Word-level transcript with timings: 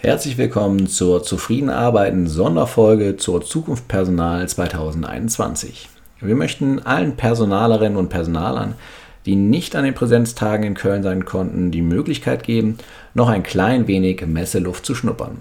Herzlich 0.00 0.38
willkommen 0.38 0.86
zur 0.86 1.24
Zufrieden 1.24 1.70
arbeiten 1.70 2.28
Sonderfolge 2.28 3.16
zur 3.16 3.44
Zukunft 3.44 3.88
Personal 3.88 4.48
2021. 4.48 5.88
Wir 6.20 6.36
möchten 6.36 6.78
allen 6.78 7.16
Personalerinnen 7.16 7.98
und 7.98 8.08
Personalern, 8.08 8.74
die 9.26 9.34
nicht 9.34 9.74
an 9.74 9.82
den 9.82 9.94
Präsenztagen 9.94 10.64
in 10.64 10.74
Köln 10.74 11.02
sein 11.02 11.24
konnten, 11.24 11.72
die 11.72 11.82
Möglichkeit 11.82 12.44
geben, 12.44 12.78
noch 13.14 13.28
ein 13.28 13.42
klein 13.42 13.88
wenig 13.88 14.24
Messeluft 14.24 14.86
zu 14.86 14.94
schnuppern. 14.94 15.38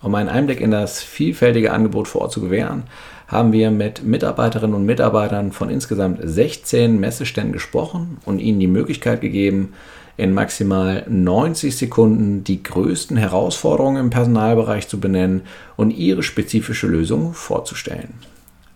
Um 0.00 0.14
einen 0.14 0.28
Einblick 0.28 0.60
in 0.60 0.70
das 0.70 1.02
vielfältige 1.02 1.72
Angebot 1.72 2.06
vor 2.06 2.20
Ort 2.20 2.32
zu 2.32 2.40
gewähren, 2.40 2.84
haben 3.26 3.52
wir 3.52 3.72
mit 3.72 4.04
Mitarbeiterinnen 4.04 4.76
und 4.76 4.86
Mitarbeitern 4.86 5.50
von 5.50 5.68
insgesamt 5.68 6.20
16 6.22 7.00
Messeständen 7.00 7.52
gesprochen 7.52 8.18
und 8.24 8.38
ihnen 8.38 8.60
die 8.60 8.68
Möglichkeit 8.68 9.20
gegeben, 9.20 9.72
in 10.20 10.34
maximal 10.34 11.04
90 11.08 11.76
Sekunden 11.76 12.44
die 12.44 12.62
größten 12.62 13.16
Herausforderungen 13.16 14.04
im 14.04 14.10
Personalbereich 14.10 14.86
zu 14.86 15.00
benennen 15.00 15.42
und 15.76 15.90
ihre 15.90 16.22
spezifische 16.22 16.86
Lösung 16.86 17.32
vorzustellen. 17.32 18.14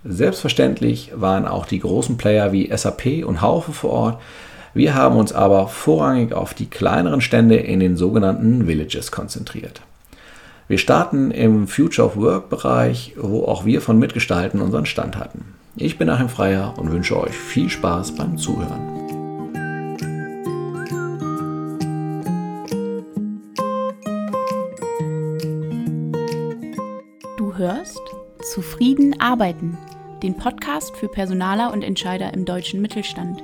Selbstverständlich 0.04 1.12
waren 1.14 1.46
auch 1.46 1.66
die 1.66 1.80
großen 1.80 2.16
Player 2.16 2.52
wie 2.52 2.74
SAP 2.74 3.24
und 3.26 3.42
Haufe 3.42 3.72
vor 3.72 3.90
Ort. 3.90 4.22
Wir 4.72 4.94
haben 4.94 5.16
uns 5.16 5.32
aber 5.32 5.68
vorrangig 5.68 6.32
auf 6.32 6.54
die 6.54 6.66
kleineren 6.66 7.20
Stände 7.20 7.56
in 7.56 7.80
den 7.80 7.96
sogenannten 7.96 8.66
Villages 8.66 9.12
konzentriert. 9.12 9.82
Wir 10.66 10.78
starten 10.78 11.30
im 11.30 11.68
Future 11.68 12.08
of 12.08 12.16
Work 12.16 12.48
Bereich, 12.48 13.14
wo 13.18 13.44
auch 13.44 13.66
wir 13.66 13.82
von 13.82 13.98
Mitgestalten 13.98 14.62
unseren 14.62 14.86
Stand 14.86 15.18
hatten. 15.18 15.44
Ich 15.76 15.98
bin 15.98 16.08
Achim 16.08 16.30
Freier 16.30 16.74
und 16.78 16.90
wünsche 16.90 17.20
euch 17.20 17.34
viel 17.34 17.68
Spaß 17.68 18.14
beim 18.14 18.38
Zuhören. 18.38 18.93
Zufrieden 28.74 29.20
arbeiten, 29.20 29.78
den 30.24 30.36
Podcast 30.36 30.96
für 30.96 31.06
Personaler 31.06 31.72
und 31.72 31.84
Entscheider 31.84 32.34
im 32.34 32.44
deutschen 32.44 32.82
Mittelstand. 32.82 33.40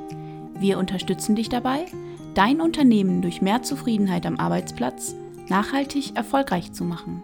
Wir 0.58 0.76
unterstützen 0.76 1.36
dich 1.36 1.48
dabei, 1.48 1.86
dein 2.34 2.60
Unternehmen 2.60 3.22
durch 3.22 3.40
mehr 3.40 3.62
Zufriedenheit 3.62 4.26
am 4.26 4.40
Arbeitsplatz 4.40 5.14
nachhaltig 5.48 6.16
erfolgreich 6.16 6.72
zu 6.72 6.82
machen. 6.82 7.22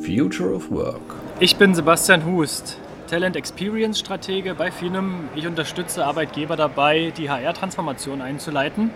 Future 0.00 0.54
of 0.54 0.70
Work. 0.70 1.02
Ich 1.38 1.56
bin 1.56 1.74
Sebastian 1.74 2.24
Hust, 2.24 2.78
Talent 3.06 3.36
Experience 3.36 4.00
Stratege 4.00 4.56
bei 4.56 4.72
Finem. 4.72 5.28
Ich 5.36 5.46
unterstütze 5.46 6.04
Arbeitgeber 6.04 6.56
dabei, 6.56 7.12
die 7.16 7.30
HR-Transformation 7.30 8.20
einzuleiten. 8.20 8.90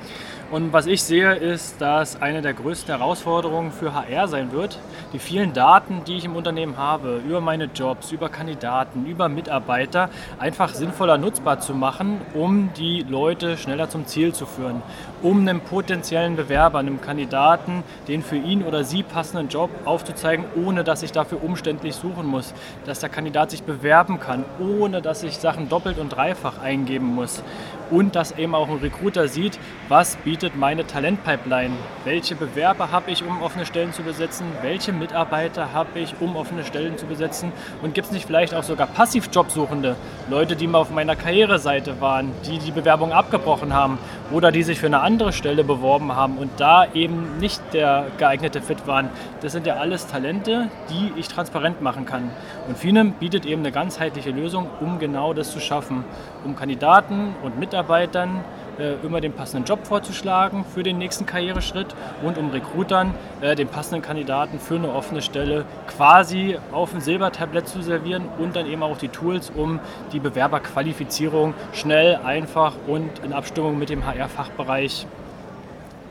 Und 0.50 0.72
was 0.72 0.86
ich 0.86 1.04
sehe, 1.04 1.32
ist, 1.34 1.80
dass 1.80 2.20
eine 2.20 2.42
der 2.42 2.54
größten 2.54 2.92
Herausforderungen 2.92 3.70
für 3.70 3.94
HR 3.94 4.26
sein 4.26 4.50
wird, 4.50 4.80
die 5.12 5.20
vielen 5.20 5.52
Daten, 5.52 6.02
die 6.08 6.16
ich 6.16 6.24
im 6.24 6.34
Unternehmen 6.34 6.76
habe, 6.76 7.20
über 7.24 7.40
meine 7.40 7.66
Jobs, 7.66 8.10
über 8.10 8.28
Kandidaten, 8.28 9.06
über 9.06 9.28
Mitarbeiter, 9.28 10.10
einfach 10.40 10.74
sinnvoller 10.74 11.18
nutzbar 11.18 11.60
zu 11.60 11.72
machen, 11.72 12.20
um 12.34 12.70
die 12.76 13.06
Leute 13.08 13.56
schneller 13.58 13.88
zum 13.88 14.06
Ziel 14.06 14.34
zu 14.34 14.44
führen, 14.44 14.82
um 15.22 15.38
einem 15.38 15.60
potenziellen 15.60 16.34
Bewerber, 16.34 16.80
einem 16.80 17.00
Kandidaten, 17.00 17.84
den 18.08 18.24
für 18.24 18.36
ihn 18.36 18.64
oder 18.64 18.82
sie 18.82 19.04
passenden 19.04 19.50
Job 19.50 19.70
aufzuzeigen, 19.84 20.46
ohne 20.56 20.82
dass 20.82 21.04
ich 21.04 21.12
dafür 21.12 21.44
umständlich 21.44 21.94
suchen 21.94 22.26
muss, 22.26 22.54
dass 22.86 22.98
der 22.98 23.08
Kandidat 23.08 23.52
sich 23.52 23.62
bewerben 24.00 24.20
kann, 24.20 24.44
ohne 24.58 25.02
dass 25.02 25.22
ich 25.22 25.36
Sachen 25.36 25.68
doppelt 25.68 25.98
und 25.98 26.10
dreifach 26.10 26.58
eingeben 26.62 27.14
muss 27.14 27.42
und 27.90 28.16
dass 28.16 28.32
eben 28.32 28.54
auch 28.54 28.68
ein 28.68 28.78
Recruiter 28.78 29.28
sieht, 29.28 29.58
was 29.88 30.16
bietet 30.16 30.56
meine 30.56 30.86
Talentpipeline, 30.86 31.74
welche 32.04 32.34
Bewerber 32.34 32.90
habe 32.90 33.10
ich, 33.10 33.24
um 33.24 33.42
offene 33.42 33.66
Stellen 33.66 33.92
zu 33.92 34.02
besetzen, 34.02 34.46
welche 34.62 34.92
Mitarbeiter 34.92 35.72
habe 35.72 35.98
ich, 35.98 36.14
um 36.20 36.36
offene 36.36 36.64
Stellen 36.64 36.98
zu 36.98 37.06
besetzen? 37.06 37.52
Und 37.82 37.94
gibt 37.94 38.06
es 38.06 38.12
nicht 38.12 38.26
vielleicht 38.26 38.54
auch 38.54 38.62
sogar 38.62 38.86
Passivjobsuchende, 38.86 39.96
Leute, 40.28 40.56
die 40.56 40.66
mal 40.66 40.78
auf 40.78 40.90
meiner 40.90 41.16
Karriereseite 41.16 42.00
waren, 42.00 42.32
die 42.46 42.58
die 42.58 42.70
Bewerbung 42.70 43.12
abgebrochen 43.12 43.74
haben 43.74 43.98
oder 44.30 44.52
die 44.52 44.62
sich 44.62 44.78
für 44.78 44.86
eine 44.86 45.00
andere 45.00 45.32
Stelle 45.32 45.64
beworben 45.64 46.14
haben 46.14 46.38
und 46.38 46.50
da 46.58 46.86
eben 46.94 47.38
nicht 47.38 47.60
der 47.72 48.06
geeignete 48.18 48.60
Fit 48.62 48.86
waren. 48.86 49.08
Das 49.40 49.52
sind 49.52 49.66
ja 49.66 49.76
alles 49.76 50.06
Talente, 50.06 50.68
die 50.90 51.12
ich 51.18 51.28
transparent 51.28 51.82
machen 51.82 52.06
kann. 52.06 52.30
Und 52.68 52.78
Finem 52.78 53.12
bietet 53.12 53.46
eben 53.46 53.62
eine 53.62 53.72
ganzheitliche 53.72 54.30
Lösung, 54.30 54.68
um 54.80 54.98
genau 54.98 55.34
das 55.34 55.50
zu 55.50 55.60
schaffen, 55.60 56.04
um 56.44 56.56
Kandidaten 56.56 57.34
und 57.42 57.58
Mitarbeitern 57.58 58.44
äh, 58.78 58.94
immer 59.04 59.20
den 59.20 59.32
passenden 59.32 59.66
Job 59.66 59.86
vorzuschlagen 59.86 60.64
für 60.64 60.82
den 60.82 60.98
nächsten 60.98 61.26
Karriereschritt 61.26 61.94
und 62.22 62.38
um 62.38 62.50
Recruitern 62.50 63.14
äh, 63.40 63.54
den 63.54 63.68
passenden 63.68 64.02
Kandidaten 64.02 64.58
für 64.58 64.76
eine 64.76 64.92
offene 64.92 65.22
Stelle 65.22 65.64
quasi 65.86 66.58
auf 66.72 66.92
dem 66.92 67.00
Silbertablett 67.00 67.68
zu 67.68 67.82
servieren 67.82 68.24
und 68.38 68.56
dann 68.56 68.66
eben 68.66 68.82
auch 68.82 68.96
die 68.96 69.08
Tools, 69.08 69.52
um 69.54 69.80
die 70.12 70.20
Bewerberqualifizierung 70.20 71.54
schnell, 71.72 72.16
einfach 72.24 72.72
und 72.86 73.10
in 73.24 73.32
Abstimmung 73.32 73.78
mit 73.78 73.90
dem 73.90 74.06
HR-Fachbereich 74.06 75.06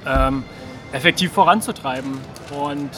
ähm, 0.07 0.43
effektiv 0.91 1.31
voranzutreiben. 1.33 2.19
Und 2.57 2.89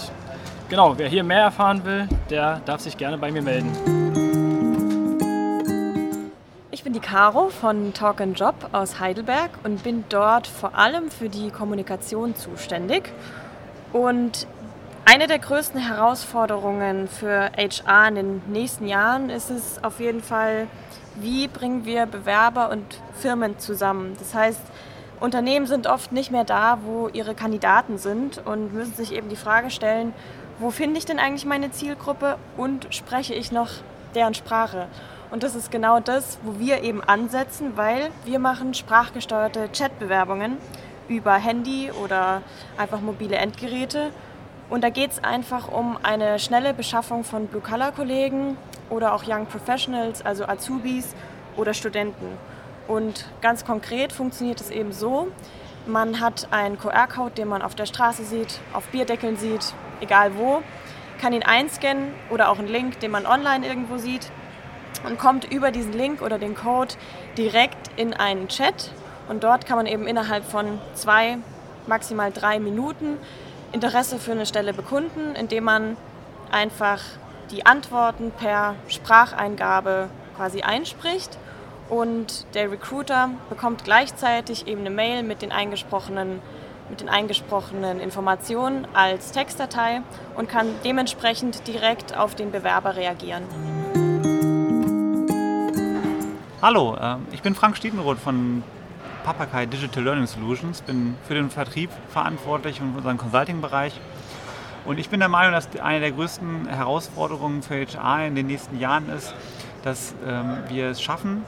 genau, 0.69 0.97
wer 0.97 1.07
hier 1.07 1.23
mehr 1.23 1.43
erfahren 1.43 1.85
will, 1.85 2.07
der 2.29 2.61
darf 2.65 2.81
sich 2.81 2.97
gerne 2.97 3.17
bei 3.17 3.31
mir 3.31 3.41
melden. 3.41 4.60
Ich 6.73 6.85
bin 6.85 6.93
die 6.93 7.01
Caro 7.01 7.49
von 7.49 7.93
Talk 7.93 8.21
and 8.21 8.39
Job 8.39 8.55
aus 8.71 9.01
Heidelberg 9.01 9.49
und 9.65 9.83
bin 9.83 10.05
dort 10.07 10.47
vor 10.47 10.73
allem 10.73 11.11
für 11.11 11.27
die 11.27 11.49
Kommunikation 11.49 12.33
zuständig. 12.33 13.11
Und 13.91 14.47
eine 15.03 15.27
der 15.27 15.39
größten 15.39 15.81
Herausforderungen 15.81 17.09
für 17.09 17.51
HR 17.57 18.07
in 18.07 18.15
den 18.15 18.41
nächsten 18.47 18.87
Jahren 18.87 19.29
ist 19.29 19.49
es 19.49 19.83
auf 19.83 19.99
jeden 19.99 20.23
Fall, 20.23 20.67
wie 21.17 21.49
bringen 21.49 21.83
wir 21.83 22.05
Bewerber 22.05 22.69
und 22.69 22.85
Firmen 23.19 23.59
zusammen. 23.59 24.15
Das 24.17 24.33
heißt, 24.33 24.61
Unternehmen 25.19 25.65
sind 25.67 25.87
oft 25.87 26.13
nicht 26.13 26.31
mehr 26.31 26.45
da, 26.45 26.77
wo 26.85 27.09
ihre 27.09 27.35
Kandidaten 27.35 27.97
sind 27.97 28.37
und 28.47 28.73
müssen 28.73 28.93
sich 28.93 29.11
eben 29.11 29.27
die 29.27 29.35
Frage 29.35 29.71
stellen, 29.71 30.13
wo 30.57 30.71
finde 30.71 30.99
ich 30.99 31.05
denn 31.05 31.19
eigentlich 31.19 31.45
meine 31.45 31.71
Zielgruppe 31.71 32.37
und 32.55 32.87
spreche 32.91 33.33
ich 33.33 33.51
noch 33.51 33.71
deren 34.15 34.35
Sprache? 34.35 34.87
Und 35.31 35.43
das 35.43 35.55
ist 35.55 35.71
genau 35.71 36.01
das, 36.01 36.39
wo 36.43 36.59
wir 36.59 36.83
eben 36.83 37.01
ansetzen, 37.01 37.77
weil 37.77 38.09
wir 38.25 38.37
machen 38.37 38.73
sprachgesteuerte 38.73 39.69
Chatbewerbungen 39.71 40.57
über 41.07 41.35
Handy 41.35 41.89
oder 42.03 42.41
einfach 42.77 42.99
mobile 42.99 43.37
Endgeräte. 43.37 44.11
Und 44.69 44.83
da 44.83 44.89
geht 44.89 45.11
es 45.11 45.23
einfach 45.23 45.69
um 45.69 45.97
eine 46.03 46.37
schnelle 46.37 46.73
Beschaffung 46.73 47.23
von 47.23 47.47
Blue-Color-Kollegen 47.47 48.57
oder 48.89 49.13
auch 49.13 49.23
Young 49.25 49.45
Professionals, 49.45 50.21
also 50.21 50.45
Azubis 50.45 51.15
oder 51.55 51.73
Studenten. 51.73 52.37
Und 52.89 53.25
ganz 53.39 53.63
konkret 53.63 54.11
funktioniert 54.11 54.59
es 54.59 54.69
eben 54.69 54.91
so, 54.91 55.29
man 55.85 56.19
hat 56.19 56.49
einen 56.51 56.77
QR-Code, 56.77 57.35
den 57.35 57.47
man 57.47 57.61
auf 57.61 57.73
der 57.73 57.85
Straße 57.85 58.25
sieht, 58.25 58.59
auf 58.73 58.85
Bierdeckeln 58.89 59.37
sieht, 59.37 59.73
egal 60.01 60.35
wo, 60.35 60.61
kann 61.21 61.31
ihn 61.31 61.43
einscannen 61.43 62.13
oder 62.31 62.49
auch 62.49 62.59
einen 62.59 62.67
Link, 62.67 62.99
den 62.99 63.11
man 63.11 63.25
online 63.25 63.65
irgendwo 63.65 63.97
sieht 63.97 64.29
und 65.05 65.17
kommt 65.17 65.51
über 65.51 65.71
diesen 65.71 65.93
Link 65.93 66.21
oder 66.21 66.37
den 66.37 66.55
Code 66.55 66.93
direkt 67.37 67.91
in 67.97 68.13
einen 68.13 68.47
Chat. 68.47 68.91
Und 69.27 69.43
dort 69.43 69.65
kann 69.65 69.77
man 69.77 69.85
eben 69.85 70.07
innerhalb 70.07 70.45
von 70.45 70.79
zwei, 70.93 71.37
maximal 71.87 72.31
drei 72.31 72.59
Minuten 72.59 73.17
Interesse 73.71 74.19
für 74.19 74.33
eine 74.33 74.45
Stelle 74.45 74.73
bekunden, 74.73 75.35
indem 75.35 75.63
man 75.63 75.97
einfach 76.51 77.01
die 77.51 77.65
Antworten 77.65 78.31
per 78.31 78.75
Spracheingabe 78.87 80.09
quasi 80.35 80.61
einspricht. 80.61 81.37
Und 81.89 82.45
der 82.53 82.71
Recruiter 82.71 83.29
bekommt 83.49 83.83
gleichzeitig 83.83 84.67
eben 84.67 84.81
eine 84.81 84.89
Mail 84.89 85.23
mit 85.23 85.41
den 85.41 85.51
eingesprochenen, 85.51 86.41
mit 86.89 87.01
den 87.01 87.09
eingesprochenen 87.09 87.99
Informationen 87.99 88.87
als 88.93 89.31
Textdatei 89.31 90.01
und 90.35 90.49
kann 90.49 90.67
dementsprechend 90.83 91.67
direkt 91.67 92.15
auf 92.15 92.35
den 92.35 92.51
Bewerber 92.51 92.95
reagieren. 92.95 93.43
Hallo, 96.61 96.95
äh, 96.95 97.15
ich 97.31 97.41
bin 97.41 97.55
Frank 97.55 97.75
Stiedenroth 97.75 98.19
von 98.19 98.61
Papakai 99.23 99.65
Digital 99.65 100.03
Learning 100.03 100.27
Solutions, 100.27 100.83
bin 100.83 101.15
für 101.27 101.33
den 101.33 101.49
Vertrieb 101.49 101.89
verantwortlich 102.09 102.79
und 102.79 102.95
unseren 102.95 103.17
Consulting-Bereich. 103.17 103.99
Und 104.85 104.99
ich 104.99 105.09
bin 105.09 105.21
der 105.21 105.29
Meinung, 105.29 105.53
dass 105.53 105.67
eine 105.81 106.01
der 106.01 106.11
größten 106.11 106.67
Herausforderungen 106.67 107.63
für 107.63 107.83
HR 107.83 108.27
in 108.27 108.35
den 108.35 108.45
nächsten 108.45 108.77
Jahren 108.77 109.09
ist, 109.09 109.33
dass 109.83 110.13
ähm, 110.23 110.59
wir 110.69 110.91
es 110.91 111.01
schaffen, 111.01 111.43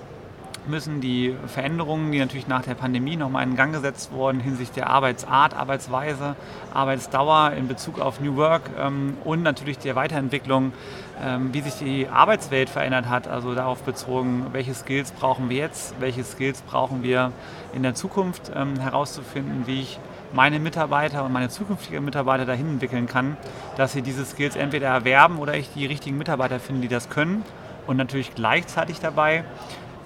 müssen 0.68 1.02
die 1.02 1.36
Veränderungen, 1.48 2.12
die 2.12 2.20
natürlich 2.20 2.48
nach 2.48 2.64
der 2.64 2.76
Pandemie 2.76 3.16
nochmal 3.16 3.44
in 3.44 3.56
Gang 3.56 3.74
gesetzt 3.74 4.12
wurden 4.12 4.40
hinsichtlich 4.40 4.76
der 4.76 4.90
Arbeitsart, 4.90 5.54
Arbeitsweise, 5.56 6.36
Arbeitsdauer 6.74 7.52
in 7.58 7.68
Bezug 7.68 8.00
auf 8.00 8.20
New 8.20 8.36
Work 8.36 8.64
ähm, 8.80 9.18
und 9.24 9.44
natürlich 9.44 9.78
der 9.78 9.96
Weiterentwicklung, 9.96 10.74
ähm, 11.22 11.54
wie 11.54 11.62
sich 11.62 11.76
die 11.76 12.08
Arbeitswelt 12.08 12.70
verändert 12.70 13.10
hat, 13.10 13.28
also 13.28 13.56
darauf 13.56 13.84
bezogen, 13.84 14.48
welche 14.52 14.74
Skills 14.74 15.12
brauchen 15.12 15.50
wir 15.50 15.58
jetzt, 15.58 15.96
welche 16.00 16.24
Skills 16.24 16.62
brauchen 16.62 17.04
wir 17.04 17.32
in 17.74 17.84
der 17.84 17.96
Zukunft, 17.96 18.52
ähm, 18.56 18.80
herauszufinden, 18.80 19.64
wie 19.66 19.82
ich 19.82 20.00
meine 20.34 20.60
Mitarbeiter 20.60 21.24
und 21.24 21.32
meine 21.32 21.50
zukünftigen 21.50 22.04
Mitarbeiter 22.04 22.46
dahin 22.46 22.68
entwickeln 22.68 23.08
kann, 23.08 23.38
dass 23.78 23.94
sie 23.94 24.02
diese 24.02 24.26
Skills 24.26 24.56
entweder 24.56 24.88
erwerben 24.88 25.38
oder 25.38 25.56
ich 25.56 25.72
die 25.74 25.86
richtigen 25.86 26.18
Mitarbeiter 26.18 26.60
finde, 26.60 26.82
die 26.82 26.88
das 26.88 27.10
können. 27.10 27.44
Und 27.86 27.98
natürlich 27.98 28.34
gleichzeitig 28.34 29.00
dabei 29.00 29.44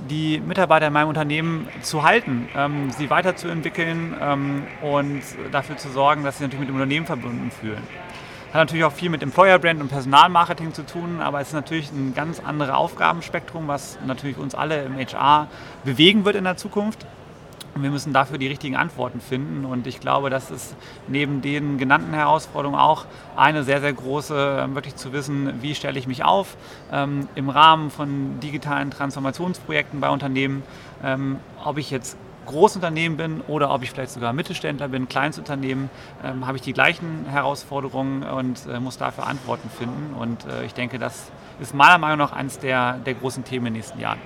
die 0.09 0.39
Mitarbeiter 0.39 0.88
in 0.88 0.94
meinem 0.94 1.09
Unternehmen 1.09 1.67
zu 1.81 2.03
halten, 2.03 2.47
ähm, 2.55 2.91
sie 2.91 3.09
weiterzuentwickeln 3.09 4.15
ähm, 4.21 4.63
und 4.81 5.21
dafür 5.51 5.77
zu 5.77 5.89
sorgen, 5.89 6.23
dass 6.23 6.38
sie 6.38 6.44
natürlich 6.44 6.61
mit 6.61 6.69
dem 6.69 6.75
Unternehmen 6.75 7.05
verbunden 7.05 7.51
fühlen. 7.51 7.81
Hat 8.47 8.61
natürlich 8.61 8.85
auch 8.85 8.94
viel 8.94 9.09
mit 9.09 9.21
Employer 9.23 9.59
Brand 9.59 9.81
und 9.81 9.89
Personalmarketing 9.89 10.73
zu 10.73 10.85
tun, 10.85 11.19
aber 11.19 11.41
es 11.41 11.49
ist 11.49 11.53
natürlich 11.53 11.91
ein 11.91 12.13
ganz 12.15 12.39
anderes 12.39 12.73
Aufgabenspektrum, 12.73 13.67
was 13.67 13.97
natürlich 14.05 14.38
uns 14.38 14.55
alle 14.55 14.83
im 14.83 14.97
HR 14.97 15.47
bewegen 15.83 16.23
wird 16.23 16.35
in 16.35 16.45
der 16.45 16.55
Zukunft. 16.55 17.05
Und 17.77 17.83
wir 17.83 17.91
müssen 17.91 18.12
dafür 18.12 18.39
die 18.39 18.47
richtigen 18.47 18.75
Antworten 18.75 19.21
finden. 19.21 19.63
Und 19.63 19.85
ich 19.85 20.00
glaube, 20.00 20.31
das 20.31 20.50
ist 20.50 20.75
neben 21.07 21.44
den 21.44 21.77
genannten 21.77 22.12
Herausforderungen 22.12 22.79
auch 22.79 23.06
eine 23.35 23.63
sehr, 23.63 23.81
sehr 23.81 23.94
große, 23.94 24.63
ähm, 24.63 24.74
wirklich 24.74 24.95
zu 24.95 25.13
wissen, 25.13 25.62
wie 25.62 25.75
stelle 25.75 26.00
ich 26.00 26.07
mich 26.07 26.25
auf 26.25 26.57
ähm, 26.91 27.27
im 27.35 27.50
Rahmen 27.50 27.91
von 27.91 28.39
digitalen 28.39 28.89
Transformationsprojekten 28.89 30.00
bei 30.00 30.09
Unternehmen, 30.09 30.63
ähm, 31.03 31.38
ob 31.63 31.77
ich 31.77 31.91
jetzt 31.91 32.18
Großunternehmen 32.47 33.15
bin 33.15 33.41
oder 33.41 33.69
ob 33.71 33.83
ich 33.83 33.91
vielleicht 33.91 34.09
sogar 34.09 34.33
Mittelständler 34.33 34.88
bin, 34.88 35.07
Kleinstunternehmen, 35.07 35.91
ähm, 36.23 36.47
habe 36.47 36.57
ich 36.57 36.63
die 36.63 36.73
gleichen 36.73 37.27
Herausforderungen 37.30 38.23
und 38.23 38.65
äh, 38.65 38.80
muss 38.80 38.97
dafür 38.97 39.27
Antworten 39.27 39.69
finden. 39.69 40.15
Und 40.15 40.47
äh, 40.47 40.65
ich 40.65 40.73
denke, 40.73 40.97
das 40.97 41.31
ist 41.59 41.75
meiner 41.75 42.00
Meinung 42.00 42.18
nach 42.18 42.31
eines 42.31 42.57
der, 42.57 42.94
der 42.94 43.13
großen 43.13 43.44
Themen 43.44 43.68
in 43.68 43.73
den 43.75 43.81
nächsten 43.81 44.00
Jahren. 44.00 44.18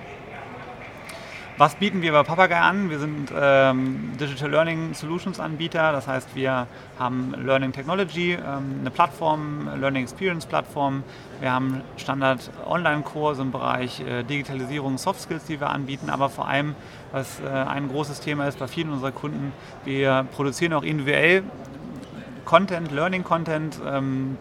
Was 1.58 1.74
bieten 1.74 2.00
wir 2.00 2.12
bei 2.12 2.22
Papagei 2.22 2.58
an? 2.58 2.88
Wir 2.88 2.98
sind 2.98 3.30
ähm, 3.36 4.12
Digital 4.18 4.50
Learning 4.50 4.94
Solutions 4.94 5.38
Anbieter, 5.38 5.92
das 5.92 6.08
heißt, 6.08 6.34
wir 6.34 6.66
haben 6.98 7.34
Learning 7.44 7.72
Technology, 7.72 8.32
ähm, 8.32 8.78
eine 8.80 8.90
Plattform, 8.90 9.68
Learning 9.78 10.02
Experience 10.02 10.46
Plattform. 10.46 11.04
Wir 11.40 11.52
haben 11.52 11.82
Standard 11.98 12.50
Online-Kurse 12.64 13.42
im 13.42 13.52
Bereich 13.52 14.00
äh, 14.00 14.22
Digitalisierung, 14.22 14.96
Soft 14.96 15.20
Skills, 15.20 15.44
die 15.44 15.60
wir 15.60 15.68
anbieten, 15.68 16.08
aber 16.08 16.30
vor 16.30 16.48
allem, 16.48 16.74
was 17.12 17.40
äh, 17.40 17.46
ein 17.46 17.88
großes 17.88 18.20
Thema 18.20 18.48
ist 18.48 18.58
bei 18.58 18.66
vielen 18.66 18.90
unserer 18.90 19.12
Kunden, 19.12 19.52
wir 19.84 20.24
produzieren 20.34 20.72
auch 20.72 20.84
individuell 20.84 21.42
Content, 22.46 22.90
Learning 22.92 23.24
Content, 23.24 23.78
ähm, 23.86 24.38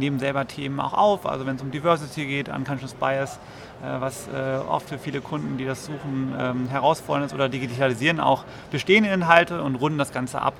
nehmen 0.00 0.18
selber 0.18 0.48
Themen 0.48 0.80
auch 0.80 0.94
auf, 0.94 1.26
also 1.26 1.46
wenn 1.46 1.54
es 1.54 1.62
um 1.62 1.70
Diversity 1.70 2.26
geht, 2.26 2.48
Unconscious 2.48 2.94
Bias, 2.94 3.38
äh, 3.82 4.00
was 4.00 4.26
äh, 4.26 4.56
oft 4.68 4.88
für 4.88 4.98
viele 4.98 5.20
Kunden, 5.20 5.56
die 5.56 5.64
das 5.64 5.86
suchen, 5.86 6.34
ähm, 6.36 6.68
herausfordernd 6.68 7.26
ist 7.26 7.34
oder 7.34 7.48
digitalisieren 7.48 8.18
auch 8.18 8.44
bestehende 8.72 9.10
Inhalte 9.10 9.62
und 9.62 9.76
runden 9.76 9.98
das 9.98 10.12
Ganze 10.12 10.42
ab 10.42 10.54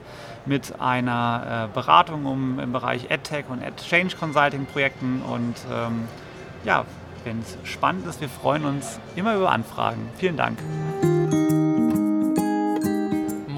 mit 0.46 0.80
einer 0.80 1.68
äh, 1.68 1.74
Beratung 1.74 2.26
um, 2.26 2.60
im 2.60 2.72
Bereich 2.72 3.10
AdTech 3.10 3.46
und 3.48 3.64
AdChange 3.64 4.14
Consulting 4.18 4.66
Projekten 4.66 5.22
und 5.22 5.56
ähm, 5.72 6.06
ja, 6.64 6.84
wenn 7.24 7.40
es 7.40 7.58
spannend 7.64 8.06
ist, 8.06 8.20
wir 8.20 8.28
freuen 8.28 8.64
uns 8.64 9.00
immer 9.16 9.34
über 9.34 9.50
Anfragen. 9.50 10.08
Vielen 10.16 10.36
Dank. 10.36 10.58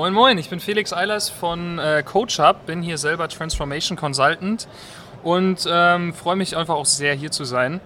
Moin 0.03 0.15
Moin, 0.15 0.39
ich 0.39 0.51
bin 0.51 0.59
Felix 0.59 0.93
Eilers 0.93 1.29
von 1.29 1.79
äh, 1.79 2.03
CoachUp, 2.03 2.67
bin 2.67 2.83
hier 2.83 2.99
selber 2.99 3.29
Transformation 3.29 3.97
Consultant 3.97 4.67
und 5.23 5.67
ähm, 5.71 6.15
freue 6.15 6.37
mich 6.37 6.57
einfach 6.57 6.75
auch 6.75 6.87
sehr 6.87 7.15
hier 7.15 7.31
zu 7.31 7.45
sein. 7.45 7.81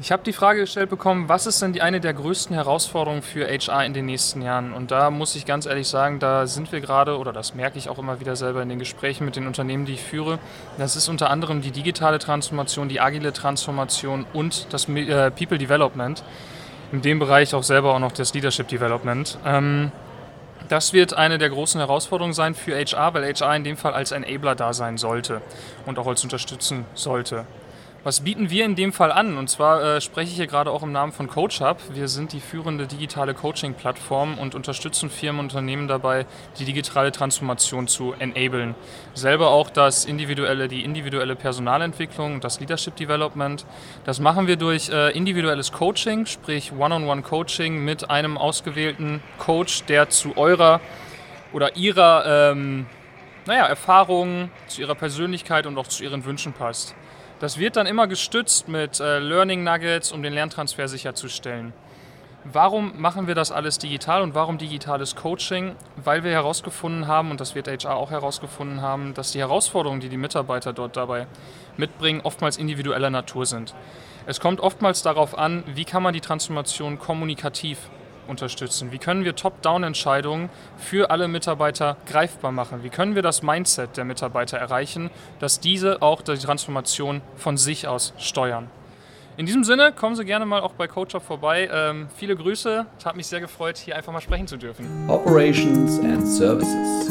Ich 0.00 0.12
habe 0.12 0.22
die 0.22 0.32
Frage 0.32 0.60
gestellt 0.60 0.90
bekommen, 0.90 1.28
was 1.28 1.46
ist 1.46 1.60
denn 1.60 1.72
die 1.72 1.82
eine 1.82 2.00
der 2.00 2.14
größten 2.14 2.54
Herausforderungen 2.54 3.20
für 3.20 3.48
HR 3.48 3.84
in 3.84 3.94
den 3.94 4.06
nächsten 4.06 4.42
Jahren? 4.42 4.72
Und 4.72 4.92
da 4.92 5.10
muss 5.10 5.34
ich 5.34 5.44
ganz 5.44 5.66
ehrlich 5.66 5.88
sagen, 5.88 6.20
da 6.20 6.46
sind 6.46 6.70
wir 6.70 6.80
gerade, 6.80 7.18
oder 7.18 7.32
das 7.32 7.56
merke 7.56 7.78
ich 7.78 7.88
auch 7.88 7.98
immer 7.98 8.20
wieder 8.20 8.36
selber 8.36 8.62
in 8.62 8.68
den 8.68 8.78
Gesprächen 8.78 9.24
mit 9.24 9.34
den 9.34 9.48
Unternehmen, 9.48 9.86
die 9.86 9.94
ich 9.94 10.02
führe. 10.02 10.38
Das 10.78 10.94
ist 10.94 11.08
unter 11.08 11.30
anderem 11.30 11.62
die 11.62 11.72
digitale 11.72 12.20
Transformation, 12.20 12.88
die 12.88 13.00
agile 13.00 13.32
Transformation 13.32 14.24
und 14.32 14.72
das 14.72 14.88
äh, 14.88 15.32
People 15.32 15.58
Development. 15.58 16.22
In 16.92 17.02
dem 17.02 17.18
Bereich 17.18 17.52
auch 17.54 17.64
selber 17.64 17.92
auch 17.92 17.98
noch 17.98 18.12
das 18.12 18.32
Leadership 18.34 18.68
Development. 18.68 19.36
Ähm, 19.44 19.90
das 20.68 20.92
wird 20.92 21.14
eine 21.14 21.38
der 21.38 21.50
großen 21.50 21.80
Herausforderungen 21.80 22.34
sein 22.34 22.54
für 22.54 22.76
HR, 22.76 23.14
weil 23.14 23.24
HR 23.24 23.56
in 23.56 23.64
dem 23.64 23.76
Fall 23.76 23.94
als 23.94 24.12
Enabler 24.12 24.54
da 24.54 24.72
sein 24.72 24.98
sollte 24.98 25.40
und 25.86 25.98
auch 25.98 26.06
als 26.06 26.22
unterstützen 26.24 26.84
sollte. 26.94 27.46
Was 28.04 28.20
bieten 28.20 28.48
wir 28.48 28.64
in 28.64 28.76
dem 28.76 28.92
Fall 28.92 29.10
an? 29.10 29.36
Und 29.36 29.50
zwar 29.50 29.82
äh, 29.82 30.00
spreche 30.00 30.30
ich 30.30 30.36
hier 30.36 30.46
gerade 30.46 30.70
auch 30.70 30.84
im 30.84 30.92
Namen 30.92 31.10
von 31.10 31.26
CoachUp. 31.26 31.78
Wir 31.94 32.06
sind 32.06 32.32
die 32.32 32.38
führende 32.38 32.86
digitale 32.86 33.34
Coaching-Plattform 33.34 34.38
und 34.38 34.54
unterstützen 34.54 35.10
Firmen 35.10 35.40
und 35.40 35.46
Unternehmen 35.46 35.88
dabei, 35.88 36.24
die 36.60 36.64
digitale 36.64 37.10
Transformation 37.10 37.88
zu 37.88 38.14
enablen. 38.16 38.76
Selber 39.14 39.48
auch 39.48 39.68
das 39.68 40.04
individuelle, 40.04 40.68
die 40.68 40.84
individuelle 40.84 41.34
Personalentwicklung, 41.34 42.40
das 42.40 42.60
Leadership 42.60 42.94
Development. 42.94 43.66
Das 44.04 44.20
machen 44.20 44.46
wir 44.46 44.54
durch 44.54 44.90
äh, 44.90 45.10
individuelles 45.10 45.72
Coaching, 45.72 46.26
sprich 46.26 46.70
One-on-One-Coaching 46.72 47.84
mit 47.84 48.08
einem 48.10 48.38
ausgewählten 48.38 49.24
Coach, 49.38 49.82
der 49.86 50.08
zu 50.08 50.36
eurer 50.36 50.80
oder 51.52 51.74
ihrer 51.74 52.52
ähm, 52.52 52.86
naja, 53.44 53.66
Erfahrung, 53.66 54.50
zu 54.68 54.82
ihrer 54.82 54.94
Persönlichkeit 54.94 55.66
und 55.66 55.76
auch 55.78 55.88
zu 55.88 56.04
ihren 56.04 56.24
Wünschen 56.24 56.52
passt. 56.52 56.94
Das 57.40 57.56
wird 57.56 57.76
dann 57.76 57.86
immer 57.86 58.08
gestützt 58.08 58.66
mit 58.66 58.98
äh, 58.98 59.20
Learning 59.20 59.62
Nuggets, 59.62 60.10
um 60.10 60.22
den 60.24 60.32
Lerntransfer 60.32 60.88
sicherzustellen. 60.88 61.72
Warum 62.44 63.00
machen 63.00 63.26
wir 63.26 63.34
das 63.34 63.52
alles 63.52 63.78
digital 63.78 64.22
und 64.22 64.34
warum 64.34 64.58
digitales 64.58 65.14
Coaching? 65.14 65.76
Weil 65.96 66.24
wir 66.24 66.32
herausgefunden 66.32 67.06
haben, 67.06 67.30
und 67.30 67.40
das 67.40 67.54
wird 67.54 67.68
HR 67.68 67.94
auch 67.94 68.10
herausgefunden 68.10 68.80
haben, 68.80 69.14
dass 69.14 69.32
die 69.32 69.38
Herausforderungen, 69.38 70.00
die 70.00 70.08
die 70.08 70.16
Mitarbeiter 70.16 70.72
dort 70.72 70.96
dabei 70.96 71.26
mitbringen, 71.76 72.22
oftmals 72.24 72.56
individueller 72.56 73.10
Natur 73.10 73.46
sind. 73.46 73.74
Es 74.26 74.40
kommt 74.40 74.60
oftmals 74.60 75.02
darauf 75.02 75.38
an, 75.38 75.62
wie 75.66 75.84
kann 75.84 76.02
man 76.02 76.14
die 76.14 76.20
Transformation 76.20 76.98
kommunikativ 76.98 77.78
unterstützen? 78.28 78.92
Wie 78.92 78.98
können 78.98 79.24
wir 79.24 79.34
Top-Down-Entscheidungen 79.34 80.50
für 80.76 81.10
alle 81.10 81.28
Mitarbeiter 81.28 81.96
greifbar 82.06 82.52
machen? 82.52 82.82
Wie 82.82 82.90
können 82.90 83.14
wir 83.14 83.22
das 83.22 83.42
Mindset 83.42 83.96
der 83.96 84.04
Mitarbeiter 84.04 84.58
erreichen, 84.58 85.10
dass 85.40 85.60
diese 85.60 86.02
auch 86.02 86.22
die 86.22 86.36
Transformation 86.36 87.22
von 87.36 87.56
sich 87.56 87.88
aus 87.88 88.12
steuern? 88.18 88.68
In 89.36 89.46
diesem 89.46 89.62
Sinne, 89.62 89.92
kommen 89.92 90.16
Sie 90.16 90.24
gerne 90.24 90.46
mal 90.46 90.60
auch 90.60 90.72
bei 90.72 90.88
CoachUp 90.88 91.22
vorbei. 91.22 91.70
Ähm, 91.72 92.08
viele 92.16 92.34
Grüße. 92.34 92.86
Es 92.98 93.06
hat 93.06 93.14
mich 93.14 93.28
sehr 93.28 93.40
gefreut, 93.40 93.76
hier 93.76 93.94
einfach 93.94 94.12
mal 94.12 94.20
sprechen 94.20 94.48
zu 94.48 94.56
dürfen. 94.56 95.08
Operations 95.08 96.00
and 96.00 96.26
Services. 96.26 97.08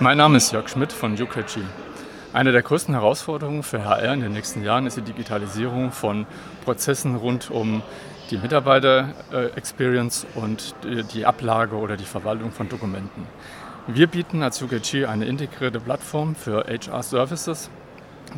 Mein 0.00 0.18
Name 0.18 0.36
ist 0.38 0.52
Jörg 0.52 0.68
Schmidt 0.68 0.92
von 0.92 1.12
UKG. 1.12 1.60
Eine 2.36 2.52
der 2.52 2.60
größten 2.60 2.92
Herausforderungen 2.92 3.62
für 3.62 3.86
HR 3.86 4.12
in 4.12 4.20
den 4.20 4.32
nächsten 4.32 4.62
Jahren 4.62 4.86
ist 4.86 4.98
die 4.98 5.00
Digitalisierung 5.00 5.90
von 5.90 6.26
Prozessen 6.66 7.16
rund 7.16 7.50
um 7.50 7.80
die 8.30 8.36
Mitarbeiter-Experience 8.36 10.26
und 10.34 10.74
die 11.14 11.24
Ablage 11.24 11.76
oder 11.76 11.96
die 11.96 12.04
Verwaltung 12.04 12.52
von 12.52 12.68
Dokumenten. 12.68 13.26
Wir 13.86 14.06
bieten 14.06 14.42
als 14.42 14.60
UKG 14.60 15.06
eine 15.06 15.24
integrierte 15.24 15.80
Plattform 15.80 16.34
für 16.34 16.66
HR-Services, 16.68 17.70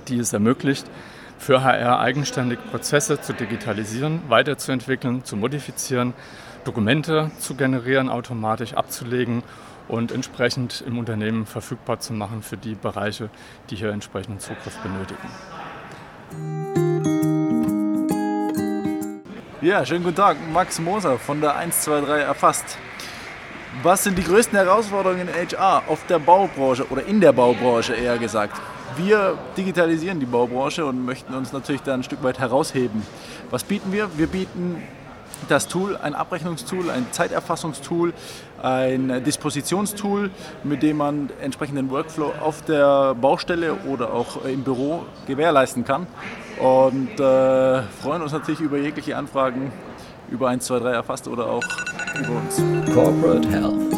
die 0.06 0.20
es 0.20 0.32
ermöglicht, 0.32 0.88
für 1.36 1.64
HR 1.64 1.98
eigenständig 1.98 2.60
Prozesse 2.70 3.20
zu 3.20 3.32
digitalisieren, 3.32 4.22
weiterzuentwickeln, 4.28 5.24
zu 5.24 5.36
modifizieren, 5.36 6.14
Dokumente 6.62 7.32
zu 7.40 7.56
generieren, 7.56 8.10
automatisch 8.10 8.74
abzulegen 8.74 9.42
und 9.88 10.12
entsprechend 10.12 10.84
im 10.86 10.98
Unternehmen 10.98 11.46
verfügbar 11.46 11.98
zu 11.98 12.12
machen 12.12 12.42
für 12.42 12.56
die 12.56 12.74
Bereiche, 12.74 13.30
die 13.70 13.76
hier 13.76 13.90
entsprechenden 13.90 14.38
Zugriff 14.38 14.76
benötigen. 14.78 15.28
Ja, 19.60 19.84
schönen 19.84 20.04
guten 20.04 20.16
Tag. 20.16 20.36
Max 20.52 20.78
Moser 20.78 21.18
von 21.18 21.40
der 21.40 21.56
123 21.56 22.24
erfasst. 22.24 22.78
Was 23.82 24.04
sind 24.04 24.16
die 24.16 24.22
größten 24.22 24.56
Herausforderungen 24.56 25.28
in 25.28 25.34
HR 25.34 25.82
auf 25.88 26.06
der 26.06 26.18
Baubranche 26.18 26.86
oder 26.90 27.04
in 27.04 27.20
der 27.20 27.32
Baubranche 27.32 27.94
eher 27.94 28.18
gesagt? 28.18 28.60
Wir 28.96 29.36
digitalisieren 29.56 30.20
die 30.20 30.26
Baubranche 30.26 30.84
und 30.86 31.04
möchten 31.04 31.34
uns 31.34 31.52
natürlich 31.52 31.82
da 31.82 31.94
ein 31.94 32.02
Stück 32.02 32.22
weit 32.22 32.38
herausheben. 32.38 33.02
Was 33.50 33.64
bieten 33.64 33.92
wir? 33.92 34.08
Wir 34.16 34.26
bieten 34.26 34.82
das 35.48 35.68
Tool, 35.68 35.96
ein 35.96 36.14
Abrechnungstool, 36.14 36.90
ein 36.90 37.06
Zeiterfassungstool, 37.10 38.12
ein 38.62 39.22
Dispositionstool, 39.24 40.30
mit 40.64 40.82
dem 40.82 40.98
man 40.98 41.30
entsprechenden 41.40 41.90
Workflow 41.90 42.32
auf 42.40 42.62
der 42.62 43.14
Baustelle 43.14 43.74
oder 43.88 44.12
auch 44.12 44.44
im 44.44 44.64
Büro 44.64 45.04
gewährleisten 45.26 45.84
kann. 45.84 46.06
Und 46.58 47.20
äh, 47.20 47.82
freuen 48.02 48.22
uns 48.22 48.32
natürlich 48.32 48.60
über 48.60 48.78
jegliche 48.78 49.16
Anfragen 49.16 49.72
über 50.30 50.48
1, 50.48 50.64
2, 50.66 50.80
3 50.80 50.90
erfasst 50.90 51.28
oder 51.28 51.46
auch 51.46 51.64
über 52.18 52.32
uns. 52.36 52.62
Corporate 52.92 53.48
Health. 53.48 53.88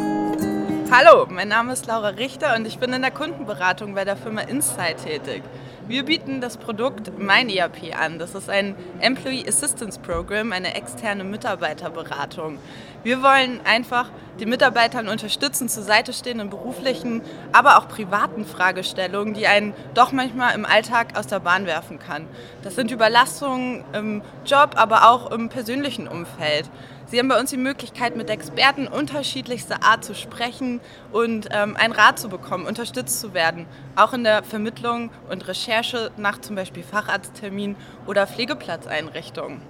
Hallo, 0.92 1.26
mein 1.28 1.48
Name 1.48 1.72
ist 1.72 1.86
Laura 1.86 2.08
Richter 2.08 2.56
und 2.56 2.66
ich 2.66 2.78
bin 2.78 2.92
in 2.92 3.02
der 3.02 3.12
Kundenberatung 3.12 3.94
bei 3.94 4.04
der 4.04 4.16
Firma 4.16 4.42
Insight 4.42 5.04
tätig. 5.04 5.42
Wir 5.88 6.04
bieten 6.04 6.40
das 6.40 6.56
Produkt 6.56 7.18
MeinERP 7.18 7.96
an. 7.98 8.18
Das 8.18 8.34
ist 8.34 8.48
ein 8.48 8.76
Employee 9.00 9.44
Assistance 9.48 9.98
Program, 9.98 10.52
eine 10.52 10.74
externe 10.74 11.24
Mitarbeiterberatung. 11.24 12.58
Wir 13.02 13.22
wollen 13.22 13.60
einfach 13.64 14.10
den 14.38 14.50
Mitarbeitern 14.50 15.08
unterstützen, 15.08 15.68
zur 15.68 15.82
Seite 15.82 16.12
stehen 16.12 16.38
in 16.38 16.50
beruflichen, 16.50 17.22
aber 17.52 17.78
auch 17.78 17.88
privaten 17.88 18.44
Fragestellungen, 18.44 19.34
die 19.34 19.46
einen 19.46 19.74
doch 19.94 20.12
manchmal 20.12 20.54
im 20.54 20.64
Alltag 20.64 21.18
aus 21.18 21.26
der 21.26 21.40
Bahn 21.40 21.66
werfen 21.66 21.98
kann. 21.98 22.26
Das 22.62 22.76
sind 22.76 22.90
Überlastungen 22.90 23.84
im 23.92 24.22
Job, 24.46 24.72
aber 24.76 25.10
auch 25.10 25.30
im 25.32 25.48
persönlichen 25.48 26.08
Umfeld. 26.08 26.70
Sie 27.10 27.18
haben 27.18 27.26
bei 27.26 27.40
uns 27.40 27.50
die 27.50 27.56
Möglichkeit, 27.56 28.14
mit 28.14 28.30
Experten 28.30 28.86
unterschiedlichster 28.86 29.82
Art 29.82 30.04
zu 30.04 30.14
sprechen 30.14 30.80
und 31.10 31.48
ähm, 31.50 31.76
einen 31.76 31.92
Rat 31.92 32.20
zu 32.20 32.28
bekommen, 32.28 32.66
unterstützt 32.66 33.18
zu 33.18 33.34
werden, 33.34 33.66
auch 33.96 34.12
in 34.12 34.22
der 34.22 34.44
Vermittlung 34.44 35.10
und 35.28 35.48
Recherche 35.48 36.12
nach 36.16 36.40
zum 36.40 36.54
Beispiel 36.54 36.84
Facharzttermin 36.84 37.74
oder 38.06 38.28
Pflegeplatzeinrichtungen. 38.28 39.60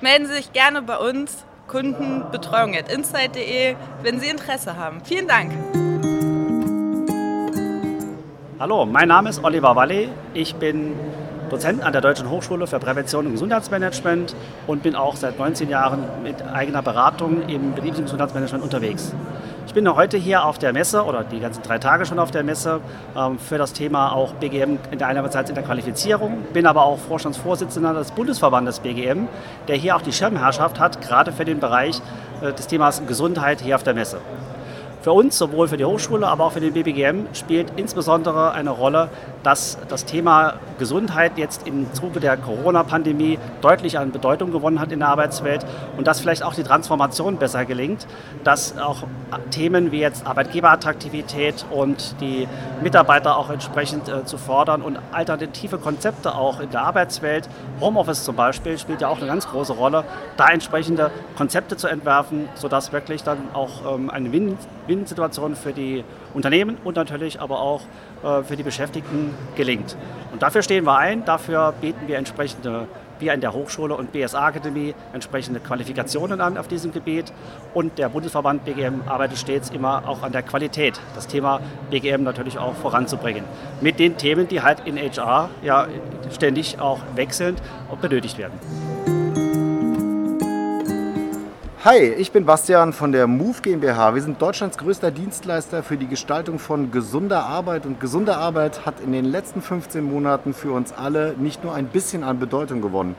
Melden 0.00 0.26
Sie 0.26 0.34
sich 0.34 0.52
gerne 0.52 0.80
bei 0.80 0.96
uns, 0.96 1.44
kundenbetreuung.insight.de, 1.66 3.74
wenn 4.02 4.20
Sie 4.20 4.28
Interesse 4.28 4.76
haben. 4.76 5.00
Vielen 5.04 5.26
Dank. 5.26 5.50
Hallo, 8.60 8.86
mein 8.86 9.08
Name 9.08 9.30
ist 9.30 9.42
Oliver 9.42 9.74
Walle. 9.74 10.10
Ich 10.34 10.54
bin 10.54 10.94
Dozent 11.50 11.82
an 11.82 11.92
der 11.92 12.00
Deutschen 12.00 12.28
Hochschule 12.28 12.66
für 12.66 12.80
Prävention 12.80 13.26
und 13.26 13.32
Gesundheitsmanagement 13.32 14.34
und 14.66 14.82
bin 14.82 14.96
auch 14.96 15.14
seit 15.14 15.38
19 15.38 15.68
Jahren 15.68 16.04
mit 16.22 16.42
eigener 16.42 16.82
Beratung 16.82 17.48
im 17.48 17.74
betrieblichen 17.74 18.04
Gesundheitsmanagement 18.04 18.64
unterwegs. 18.64 19.14
Ich 19.66 19.74
bin 19.74 19.94
heute 19.94 20.16
hier 20.16 20.44
auf 20.44 20.58
der 20.58 20.72
Messe 20.72 21.04
oder 21.04 21.22
die 21.22 21.38
ganzen 21.38 21.62
drei 21.62 21.78
Tage 21.78 22.06
schon 22.06 22.18
auf 22.18 22.30
der 22.30 22.42
Messe 22.42 22.80
ähm, 23.16 23.38
für 23.38 23.58
das 23.58 23.72
Thema 23.72 24.12
auch 24.12 24.32
BGM 24.34 24.78
in 24.90 24.98
der 24.98 25.08
einerseits 25.08 25.50
in 25.50 25.54
der 25.54 25.64
Qualifizierung, 25.64 26.44
bin 26.52 26.66
aber 26.66 26.84
auch 26.84 26.98
Vorstandsvorsitzender 26.98 27.94
des 27.94 28.10
Bundesverbandes 28.12 28.80
BGM, 28.80 29.28
der 29.68 29.76
hier 29.76 29.94
auch 29.96 30.02
die 30.02 30.12
Schirmherrschaft 30.12 30.80
hat, 30.80 31.00
gerade 31.00 31.30
für 31.32 31.44
den 31.44 31.60
Bereich 31.60 32.00
äh, 32.42 32.52
des 32.52 32.66
Themas 32.66 33.02
Gesundheit 33.06 33.60
hier 33.60 33.76
auf 33.76 33.82
der 33.82 33.94
Messe. 33.94 34.18
Für 35.06 35.12
uns, 35.12 35.38
sowohl 35.38 35.68
für 35.68 35.76
die 35.76 35.84
Hochschule, 35.84 36.26
aber 36.26 36.46
auch 36.46 36.50
für 36.50 36.58
den 36.58 36.72
BBGM, 36.72 37.32
spielt 37.32 37.70
insbesondere 37.76 38.50
eine 38.50 38.70
Rolle, 38.70 39.08
dass 39.44 39.78
das 39.86 40.04
Thema 40.04 40.54
Gesundheit 40.80 41.38
jetzt 41.38 41.64
im 41.64 41.94
Zuge 41.94 42.18
der 42.18 42.36
Corona-Pandemie 42.36 43.38
deutlich 43.60 44.00
an 44.00 44.10
Bedeutung 44.10 44.50
gewonnen 44.50 44.80
hat 44.80 44.90
in 44.90 44.98
der 44.98 45.06
Arbeitswelt 45.06 45.64
und 45.96 46.08
dass 46.08 46.18
vielleicht 46.18 46.42
auch 46.42 46.54
die 46.54 46.64
Transformation 46.64 47.36
besser 47.36 47.64
gelingt, 47.64 48.08
dass 48.42 48.76
auch 48.78 49.04
Themen 49.52 49.92
wie 49.92 50.00
jetzt 50.00 50.26
Arbeitgeberattraktivität 50.26 51.64
und 51.70 52.20
die 52.20 52.48
Mitarbeiter 52.82 53.36
auch 53.36 53.48
entsprechend 53.50 54.08
äh, 54.08 54.24
zu 54.24 54.38
fordern 54.38 54.82
und 54.82 54.98
alternative 55.12 55.78
Konzepte 55.78 56.34
auch 56.34 56.58
in 56.58 56.70
der 56.72 56.82
Arbeitswelt, 56.82 57.48
Homeoffice 57.80 58.24
zum 58.24 58.34
Beispiel 58.34 58.76
spielt 58.76 59.02
ja 59.02 59.08
auch 59.08 59.18
eine 59.18 59.28
ganz 59.28 59.46
große 59.46 59.74
Rolle, 59.74 60.02
da 60.36 60.48
entsprechende 60.48 61.12
Konzepte 61.36 61.76
zu 61.76 61.86
entwerfen, 61.86 62.48
sodass 62.54 62.90
wirklich 62.90 63.22
dann 63.22 63.38
auch 63.52 63.94
ähm, 63.94 64.10
eine 64.10 64.32
Win 64.32 64.58
Win-Situation 64.96 65.54
für 65.54 65.72
die 65.72 66.04
Unternehmen 66.34 66.76
und 66.84 66.96
natürlich 66.96 67.40
aber 67.40 67.60
auch 67.60 67.82
äh, 68.22 68.42
für 68.42 68.56
die 68.56 68.62
Beschäftigten 68.62 69.34
gelingt. 69.56 69.96
Und 70.32 70.42
dafür 70.42 70.62
stehen 70.62 70.84
wir 70.84 70.96
ein, 70.96 71.24
dafür 71.24 71.72
bieten 71.80 72.08
wir 72.08 72.18
entsprechende, 72.18 72.88
wir 73.18 73.32
in 73.32 73.40
der 73.40 73.52
Hochschule 73.54 73.94
und 73.94 74.12
BSA-Akademie, 74.12 74.94
entsprechende 75.12 75.60
Qualifikationen 75.60 76.40
an 76.40 76.58
auf 76.58 76.68
diesem 76.68 76.92
Gebiet. 76.92 77.32
Und 77.72 77.98
der 77.98 78.08
Bundesverband 78.08 78.64
BGM 78.64 79.02
arbeitet 79.06 79.38
stets 79.38 79.70
immer 79.70 80.06
auch 80.06 80.22
an 80.22 80.32
der 80.32 80.42
Qualität, 80.42 81.00
das 81.14 81.26
Thema 81.26 81.60
BGM 81.90 82.22
natürlich 82.22 82.58
auch 82.58 82.74
voranzubringen. 82.74 83.44
Mit 83.80 83.98
den 83.98 84.16
Themen, 84.16 84.48
die 84.48 84.62
halt 84.62 84.82
in 84.84 84.98
HR 84.98 85.48
ja 85.62 85.86
ständig 86.34 86.78
auch 86.80 87.00
wechselnd 87.14 87.62
und 87.90 88.00
benötigt 88.00 88.36
werden. 88.38 88.58
Hi, 91.86 91.98
ich 91.98 92.32
bin 92.32 92.44
Bastian 92.44 92.92
von 92.92 93.12
der 93.12 93.28
Move 93.28 93.62
GmbH. 93.62 94.12
Wir 94.16 94.20
sind 94.20 94.42
Deutschlands 94.42 94.76
größter 94.76 95.12
Dienstleister 95.12 95.84
für 95.84 95.96
die 95.96 96.08
Gestaltung 96.08 96.58
von 96.58 96.90
gesunder 96.90 97.44
Arbeit. 97.44 97.86
Und 97.86 98.00
gesunde 98.00 98.36
Arbeit 98.36 98.84
hat 98.84 98.98
in 98.98 99.12
den 99.12 99.24
letzten 99.24 99.62
15 99.62 100.02
Monaten 100.02 100.52
für 100.52 100.72
uns 100.72 100.92
alle 100.92 101.36
nicht 101.38 101.62
nur 101.62 101.76
ein 101.76 101.86
bisschen 101.86 102.24
an 102.24 102.40
Bedeutung 102.40 102.82
gewonnen. 102.82 103.14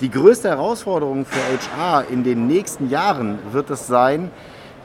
Die 0.00 0.10
größte 0.10 0.48
Herausforderung 0.48 1.26
für 1.26 1.40
HR 1.76 2.06
in 2.08 2.24
den 2.24 2.46
nächsten 2.46 2.88
Jahren 2.88 3.38
wird 3.52 3.68
es 3.68 3.86
sein, 3.86 4.30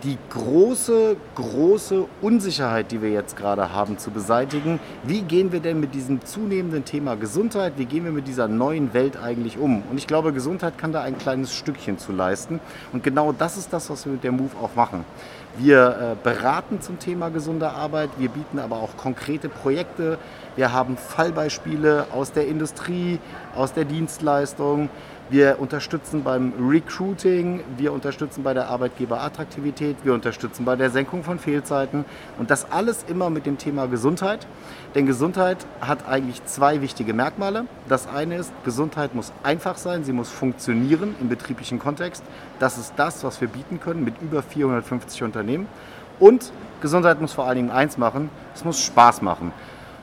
die 0.03 0.17
große, 0.29 1.15
große 1.35 2.05
Unsicherheit, 2.21 2.91
die 2.91 3.01
wir 3.01 3.09
jetzt 3.09 3.35
gerade 3.35 3.71
haben, 3.73 3.97
zu 3.97 4.11
beseitigen. 4.11 4.79
Wie 5.03 5.21
gehen 5.21 5.51
wir 5.51 5.59
denn 5.59 5.79
mit 5.79 5.95
diesem 5.95 6.23
zunehmenden 6.23 6.85
Thema 6.85 7.15
Gesundheit, 7.15 7.73
wie 7.77 7.85
gehen 7.85 8.05
wir 8.05 8.11
mit 8.11 8.27
dieser 8.27 8.47
neuen 8.47 8.93
Welt 8.93 9.17
eigentlich 9.17 9.57
um? 9.57 9.83
Und 9.89 9.97
ich 9.97 10.07
glaube, 10.07 10.33
Gesundheit 10.33 10.77
kann 10.77 10.91
da 10.91 11.01
ein 11.01 11.17
kleines 11.17 11.55
Stückchen 11.55 11.97
zu 11.97 12.11
leisten. 12.11 12.59
Und 12.93 13.03
genau 13.03 13.31
das 13.31 13.57
ist 13.57 13.73
das, 13.73 13.89
was 13.89 14.05
wir 14.05 14.13
mit 14.13 14.23
der 14.23 14.31
Move 14.31 14.51
auch 14.61 14.75
machen. 14.75 15.05
Wir 15.57 15.87
äh, 15.87 16.15
beraten 16.21 16.81
zum 16.81 16.99
Thema 16.99 17.29
gesunde 17.29 17.69
Arbeit, 17.69 18.09
wir 18.17 18.27
bieten 18.27 18.59
aber 18.59 18.75
auch 18.75 18.97
konkrete 18.97 19.47
Projekte. 19.47 20.17
Wir 20.57 20.73
haben 20.73 20.97
Fallbeispiele 20.97 22.07
aus 22.13 22.33
der 22.33 22.47
Industrie, 22.47 23.19
aus 23.55 23.71
der 23.71 23.85
Dienstleistung. 23.85 24.89
Wir 25.27 25.59
unterstützen 25.59 26.23
beim 26.23 26.53
Recruiting, 26.59 27.63
wir 27.77 27.93
unterstützen 27.93 28.43
bei 28.43 28.53
der 28.53 28.67
Arbeitgeberattraktivität, 28.67 29.97
wir 30.03 30.13
unterstützen 30.13 30.65
bei 30.65 30.75
der 30.75 30.91
Senkung 30.91 31.23
von 31.23 31.39
Fehlzeiten 31.39 32.05
und 32.37 32.51
das 32.51 32.71
alles 32.71 33.03
immer 33.07 33.31
mit 33.31 33.47
dem 33.47 33.57
Thema 33.57 33.87
Gesundheit. 33.87 34.45
Denn 34.93 35.07
Gesundheit 35.07 35.65
hat 35.81 36.07
eigentlich 36.07 36.45
zwei 36.45 36.81
wichtige 36.81 37.15
Merkmale. 37.15 37.65
Das 37.89 38.07
eine 38.07 38.35
ist, 38.35 38.53
Gesundheit 38.65 39.15
muss 39.15 39.33
einfach 39.41 39.77
sein, 39.77 40.03
sie 40.03 40.13
muss 40.13 40.29
funktionieren 40.29 41.15
im 41.19 41.27
betrieblichen 41.27 41.79
Kontext. 41.79 42.23
Das 42.59 42.77
ist 42.77 42.93
das, 42.95 43.23
was 43.23 43.41
wir 43.41 43.47
bieten 43.47 43.79
können 43.79 44.03
mit 44.03 44.21
über 44.21 44.43
450 44.43 45.23
Unternehmen. 45.23 45.65
Und 46.19 46.51
Gesundheit 46.81 47.19
muss 47.19 47.33
vor 47.33 47.45
allen 47.45 47.55
Dingen 47.55 47.71
eins 47.71 47.97
machen, 47.97 48.29
es 48.53 48.63
muss 48.63 48.79
Spaß 48.79 49.23
machen. 49.23 49.53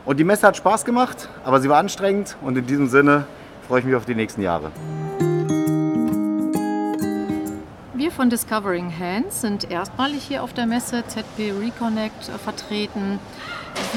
Und 0.04 0.18
die 0.18 0.24
Messe 0.24 0.48
hat 0.48 0.56
Spaß 0.56 0.84
gemacht, 0.84 1.28
aber 1.44 1.60
sie 1.60 1.68
war 1.68 1.78
anstrengend 1.78 2.36
und 2.42 2.58
in 2.58 2.66
diesem 2.66 2.88
Sinne 2.88 3.24
freue 3.68 3.78
ich 3.78 3.86
mich 3.86 3.94
auf 3.94 4.04
die 4.04 4.16
nächsten 4.16 4.42
Jahre. 4.42 4.72
Von 8.12 8.28
Discovering 8.28 8.92
Hands 8.98 9.40
sind 9.40 9.70
erstmalig 9.70 10.22
hier 10.24 10.42
auf 10.42 10.52
der 10.52 10.66
Messe 10.66 11.04
ZP 11.06 11.52
Reconnect 11.52 12.28
äh, 12.28 12.38
vertreten. 12.38 13.18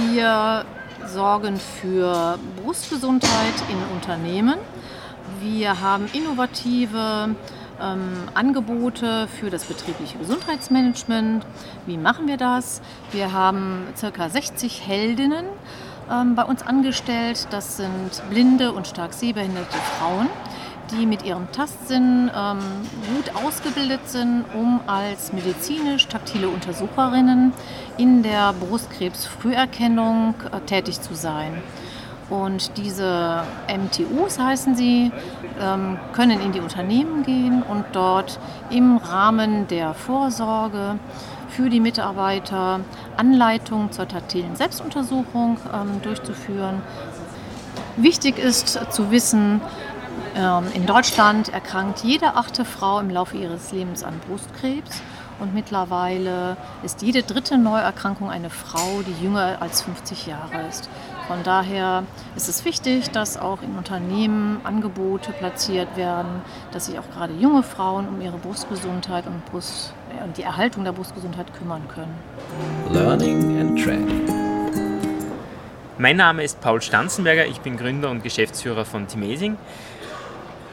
Wir 0.08 0.66
sorgen 1.06 1.58
für 1.58 2.40
Brustgesundheit 2.62 3.54
in 3.70 3.96
Unternehmen. 3.96 4.56
Wir 5.42 5.82
haben 5.82 6.08
innovative 6.14 7.36
ähm, 7.82 8.14
Angebote 8.34 9.28
für 9.28 9.50
das 9.50 9.66
betriebliche 9.66 10.18
Gesundheitsmanagement. 10.18 11.46
Wie 11.86 11.98
machen 11.98 12.28
wir 12.28 12.38
das? 12.38 12.82
Wir 13.12 13.34
haben 13.34 13.84
ca. 14.00 14.30
60 14.30 14.88
Heldinnen 14.88 15.46
ähm, 16.10 16.36
bei 16.36 16.44
uns 16.44 16.62
angestellt. 16.62 17.48
Das 17.52 17.78
sind 17.78 18.24
blinde 18.30 18.72
und 18.72 18.88
stark 18.88 19.14
sehbehinderte 19.14 19.78
Frauen 20.00 20.30
die 20.92 21.06
mit 21.06 21.24
ihrem 21.24 21.52
Tastsinn 21.52 22.30
ähm, 22.36 22.60
gut 23.16 23.36
ausgebildet 23.36 24.02
sind, 24.06 24.46
um 24.54 24.80
als 24.88 25.34
medizinisch-taktile 25.34 26.50
Untersucherinnen 26.50 27.54
in 27.98 28.24
der 28.24 28.54
Brustkrebsfrüherkennung 28.54 30.36
äh, 30.52 30.60
tätig 30.62 31.02
zu 31.02 31.16
sein. 31.16 31.62
Und 32.30 32.78
diese 32.78 33.44
MTUs 33.68 34.40
heißen 34.40 34.76
sie, 34.76 35.12
ähm, 35.62 35.98
können 36.14 36.42
in 36.42 36.52
die 36.52 36.60
Unternehmen 36.60 37.24
gehen 37.24 37.62
und 37.62 37.86
dort 37.92 38.40
im 38.72 38.98
Rahmen 38.98 39.68
der 39.68 39.94
Vorsorge 39.94 40.98
für 41.50 41.70
die 41.70 41.80
Mitarbeiter 41.80 42.80
Anleitungen 43.16 43.92
zur 43.92 44.08
taktilen 44.08 44.56
Selbstuntersuchung 44.56 45.58
ähm, 45.74 46.02
durchzuführen. 46.02 46.82
Wichtig 47.98 48.40
ist 48.40 48.78
zu 48.92 49.12
wissen, 49.12 49.62
in 50.36 50.86
Deutschland 50.86 51.48
erkrankt 51.50 52.04
jede 52.04 52.36
achte 52.36 52.66
Frau 52.66 53.00
im 53.00 53.10
Laufe 53.10 53.38
ihres 53.38 53.72
Lebens 53.72 54.04
an 54.04 54.20
Brustkrebs. 54.28 55.02
Und 55.40 55.54
mittlerweile 55.54 56.56
ist 56.84 57.02
jede 57.02 57.24
dritte 57.24 57.58
Neuerkrankung 57.58 58.30
eine 58.30 58.50
Frau, 58.50 59.02
die 59.06 59.24
jünger 59.24 59.58
als 59.62 59.82
50 59.82 60.28
Jahre 60.28 60.68
ist. 60.70 60.90
Von 61.28 61.44
daher 61.44 62.04
ist 62.36 62.48
es 62.48 62.64
wichtig, 62.66 63.10
dass 63.12 63.38
auch 63.38 63.62
in 63.62 63.76
Unternehmen 63.76 64.62
Angebote 64.64 65.32
platziert 65.32 65.98
werden, 65.98 66.42
dass 66.72 66.86
sich 66.86 67.00
auch 67.00 67.10
gerade 67.14 67.34
junge 67.34 67.64
Frauen 67.64 68.08
um 68.08 68.22
ihre 68.22 68.38
Brustgesundheit 68.38 69.26
und, 69.26 69.44
Brust, 69.46 69.94
äh, 70.12 70.28
die 70.38 70.44
Erhaltung 70.44 70.84
der 70.84 70.92
Brustgesundheit 70.92 71.48
kümmern 71.58 71.82
können. 71.94 72.14
Learning 72.92 73.60
and 73.60 73.84
Training. 73.84 74.46
Mein 75.98 76.18
Name 76.18 76.44
ist 76.44 76.60
Paul 76.60 76.82
Stanzenberger, 76.82 77.46
ich 77.46 77.62
bin 77.62 77.78
Gründer 77.78 78.10
und 78.10 78.22
Geschäftsführer 78.22 78.84
von 78.84 79.08
Timesing. 79.08 79.58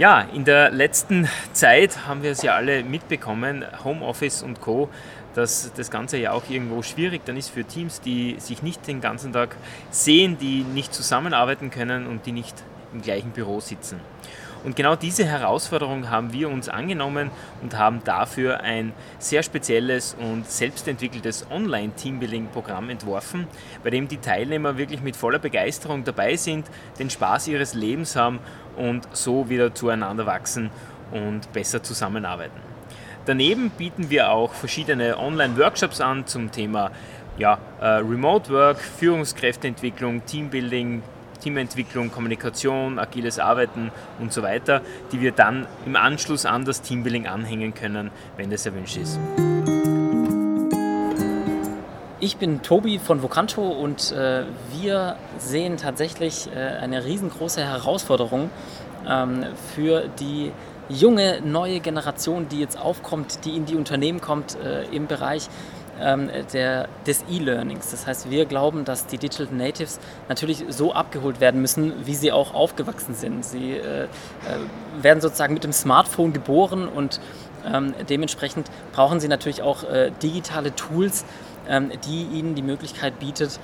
Ja, 0.03 0.23
in 0.35 0.45
der 0.45 0.73
letzten 0.73 1.29
Zeit 1.53 2.09
haben 2.09 2.25
wir 2.25 2.33
es 2.33 2.43
ja 2.43 2.57
alle 2.57 2.83
mitbekommen, 2.83 3.65
Homeoffice 3.85 4.43
und 4.43 4.61
Co. 4.61 4.89
dass 5.35 5.73
das 5.77 5.93
Ganze 5.93 6.19
ja 6.19 6.33
auch 6.33 6.43
irgendwo 6.51 6.83
schwierig 6.83 7.25
dann 7.25 7.37
ist 7.37 7.51
für 7.51 7.63
Teams, 7.63 8.01
die 8.01 8.35
sich 8.41 8.65
nicht 8.65 8.89
den 8.89 9.01
ganzen 9.01 9.33
Tag 9.33 9.55
sehen, 9.93 10.39
die 10.39 10.65
nicht 10.65 10.93
zusammenarbeiten 10.93 11.71
können 11.71 12.09
und 12.09 12.27
die 12.27 12.33
nicht 12.33 12.65
im 12.93 13.01
gleichen 13.01 13.31
Büro 13.31 13.61
sitzen. 13.61 14.01
Und 14.65 14.77
genau 14.77 14.95
diese 14.95 15.25
Herausforderung 15.25 16.09
haben 16.09 16.33
wir 16.33 16.49
uns 16.49 16.69
angenommen 16.69 17.31
und 17.63 17.77
haben 17.77 18.01
dafür 18.05 18.61
ein 18.61 18.93
sehr 19.19 19.43
spezielles 19.43 20.17
und 20.19 20.49
selbstentwickeltes 20.49 21.47
Online-Teambuilding-Programm 21.51 22.91
entworfen, 22.91 23.49
bei 23.83 23.91
dem 23.91 24.07
die 24.07 24.19
Teilnehmer 24.19 24.79
wirklich 24.79 25.03
mit 25.03 25.17
voller 25.17 25.41
Begeisterung 25.41 26.05
dabei 26.05 26.37
sind, 26.37 26.67
den 26.99 27.11
Spaß 27.11 27.49
ihres 27.49 27.75
Lebens 27.75 28.15
haben 28.15 28.39
und 28.77 29.09
so 29.13 29.49
wieder 29.49 29.75
zueinander 29.75 30.27
wachsen 30.27 30.71
und 31.11 31.53
besser 31.53 31.83
zusammenarbeiten. 31.83 32.61
Daneben 33.27 33.71
bieten 33.71 34.11
wir 34.11 34.31
auch 34.31 34.53
verschiedene 34.53 35.19
Online-Workshops 35.19 36.01
an 36.01 36.27
zum 36.27 36.51
Thema 36.51 36.91
ja, 37.39 37.59
äh, 37.81 37.87
Remote 37.87 38.53
Work, 38.53 38.79
Führungskräfteentwicklung, 38.79 40.25
Teambuilding, 40.27 41.03
Teamentwicklung, 41.43 42.11
Kommunikation, 42.13 42.99
agiles 42.99 43.39
Arbeiten 43.39 43.91
und 44.21 44.33
so 44.33 44.43
weiter, 44.43 44.81
die 45.11 45.21
wir 45.21 45.33
dann 45.33 45.67
im 45.87 45.97
Anschluss 45.97 46.47
an 46.47 46.65
das 46.65 46.83
Teambuilding 46.83 47.27
anhängen 47.27 47.75
können, 47.75 48.11
wenn 48.37 48.51
das 48.51 48.65
erwünscht 48.67 48.97
ist. 48.97 49.19
Ich 52.21 52.37
bin 52.37 52.63
Tobi 52.63 53.01
von 53.01 53.21
Vocanto 53.21 53.69
und 53.69 54.13
äh, 54.13 54.45
wir 54.81 55.17
sehen 55.39 55.77
tatsächlich 55.77 56.49
äh, 56.55 56.59
eine 56.59 57.05
riesengroße 57.05 57.61
Herausforderung 57.61 58.51
ähm, 59.09 59.45
für 59.75 60.09
die 60.21 60.53
junge 60.89 61.41
neue 61.41 61.81
Generation, 61.81 62.49
die 62.49 62.61
jetzt 62.61 62.79
aufkommt, 62.79 63.45
die 63.45 63.57
in 63.57 63.67
die 63.67 63.75
Unternehmen 63.75 64.21
kommt 64.21 64.57
äh, 64.57 64.85
im 64.95 65.09
Bereich 65.09 65.49
ähm, 66.01 66.31
der, 66.53 66.89
des 67.07 67.25
E-Learnings. 67.31 67.91
Das 67.91 68.07
heißt, 68.07 68.31
wir 68.31 68.47
glauben, 68.47 68.85
dass 68.85 69.07
die 69.07 69.19
Digital 69.19 69.49
Natives 69.53 70.01
natürlich 70.29 70.65
so 70.69 70.93
abgeholt 70.93 71.41
werden 71.41 71.61
müssen, 71.61 72.07
wie 72.07 72.15
sie 72.15 72.33
auch 72.33 72.55
aufgewachsen 72.55 73.15
sind. 73.15 73.45
Sie 73.45 73.73
äh, 73.73 74.05
äh, 74.05 74.09
werden 75.01 75.21
sozusagen 75.21 75.55
mit 75.55 75.65
dem 75.65 75.73
Smartphone 75.73 76.33
geboren 76.33 76.89
und 76.89 77.21
ähm, 77.65 77.95
dementsprechend 78.09 78.71
brauchen 78.93 79.21
sie 79.21 79.29
natürlich 79.29 79.63
auch 79.63 79.85
äh, 79.85 80.11
digitale 80.23 80.75
Tools, 80.75 81.25
ähm, 81.69 81.91
die 82.07 82.25
ihnen 82.25 82.55
die 82.55 82.63
Möglichkeit 82.63 83.19
bietet, 83.21 83.61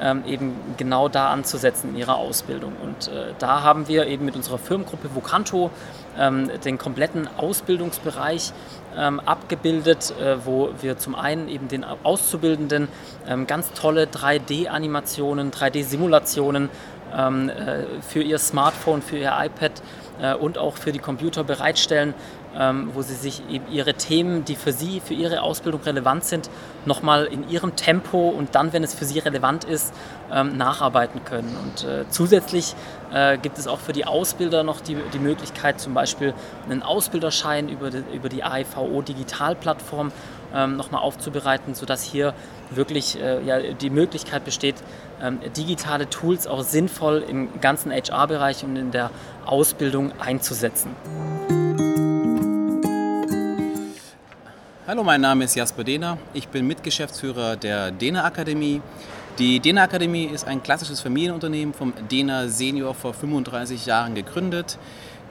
ähm, 0.00 0.24
eben 0.26 0.54
genau 0.76 1.08
da 1.08 1.30
anzusetzen 1.30 1.90
in 1.90 1.96
ihrer 1.96 2.16
Ausbildung. 2.16 2.72
Und 2.82 3.08
äh, 3.08 3.34
da 3.38 3.62
haben 3.62 3.88
wir 3.88 4.06
eben 4.06 4.24
mit 4.24 4.36
unserer 4.36 4.58
Firmengruppe 4.58 5.14
Vocanto 5.14 5.70
ähm, 6.18 6.50
den 6.64 6.78
kompletten 6.78 7.28
Ausbildungsbereich 7.36 8.52
ähm, 8.96 9.20
abgebildet, 9.20 10.14
äh, 10.20 10.44
wo 10.44 10.70
wir 10.80 10.98
zum 10.98 11.14
einen 11.14 11.48
eben 11.48 11.68
den 11.68 11.84
Auszubildenden 11.84 12.88
ähm, 13.28 13.46
ganz 13.46 13.72
tolle 13.72 14.04
3D-Animationen, 14.04 15.50
3D-Simulationen 15.50 16.68
ähm, 17.16 17.48
äh, 17.48 17.84
für 18.00 18.22
ihr 18.22 18.38
Smartphone, 18.38 19.02
für 19.02 19.18
ihr 19.18 19.32
iPad 19.38 19.72
äh, 20.20 20.34
und 20.34 20.58
auch 20.58 20.76
für 20.76 20.92
die 20.92 20.98
Computer 20.98 21.44
bereitstellen, 21.44 22.14
wo 22.54 23.00
sie 23.00 23.14
sich 23.14 23.42
ihre 23.70 23.94
Themen, 23.94 24.44
die 24.44 24.56
für 24.56 24.72
sie, 24.72 25.00
für 25.00 25.14
ihre 25.14 25.40
Ausbildung 25.42 25.80
relevant 25.82 26.24
sind, 26.24 26.50
nochmal 26.84 27.24
in 27.24 27.48
ihrem 27.48 27.76
Tempo 27.76 28.28
und 28.28 28.54
dann, 28.54 28.72
wenn 28.72 28.84
es 28.84 28.94
für 28.94 29.04
sie 29.04 29.18
relevant 29.18 29.64
ist, 29.64 29.94
ähm, 30.30 30.56
nacharbeiten 30.56 31.24
können. 31.24 31.56
Und 31.62 31.84
äh, 31.84 32.04
zusätzlich 32.08 32.74
äh, 33.12 33.38
gibt 33.38 33.58
es 33.58 33.66
auch 33.66 33.78
für 33.78 33.92
die 33.92 34.04
Ausbilder 34.04 34.64
noch 34.64 34.80
die, 34.80 34.96
die 35.12 35.18
Möglichkeit, 35.18 35.80
zum 35.80 35.94
Beispiel 35.94 36.34
einen 36.68 36.82
Ausbilderschein 36.82 37.68
über 37.68 37.90
die, 37.90 38.02
über 38.12 38.28
die 38.28 38.42
AIVO 38.44 39.02
Digitalplattform 39.02 40.12
ähm, 40.54 40.76
nochmal 40.76 41.02
aufzubereiten, 41.02 41.74
sodass 41.74 42.02
hier 42.02 42.34
wirklich 42.70 43.20
äh, 43.20 43.42
ja, 43.44 43.60
die 43.60 43.90
Möglichkeit 43.90 44.44
besteht, 44.44 44.76
ähm, 45.22 45.38
digitale 45.56 46.08
Tools 46.08 46.46
auch 46.46 46.62
sinnvoll 46.62 47.24
im 47.26 47.60
ganzen 47.60 47.92
HR-Bereich 47.92 48.64
und 48.64 48.76
in 48.76 48.90
der 48.90 49.10
Ausbildung 49.46 50.12
einzusetzen. 50.20 50.90
Hallo, 54.92 55.04
mein 55.04 55.22
Name 55.22 55.44
ist 55.44 55.54
Jasper 55.54 55.84
Dehner. 55.84 56.18
Ich 56.34 56.48
bin 56.48 56.66
Mitgeschäftsführer 56.66 57.56
der 57.56 57.92
Dehner 57.92 58.26
Akademie. 58.26 58.82
Die 59.38 59.58
Dehner 59.58 59.84
Akademie 59.84 60.26
ist 60.26 60.46
ein 60.46 60.62
klassisches 60.62 61.00
Familienunternehmen 61.00 61.72
vom 61.72 61.94
Dehner 62.10 62.50
Senior 62.50 62.94
vor 62.94 63.14
35 63.14 63.86
Jahren 63.86 64.14
gegründet. 64.14 64.76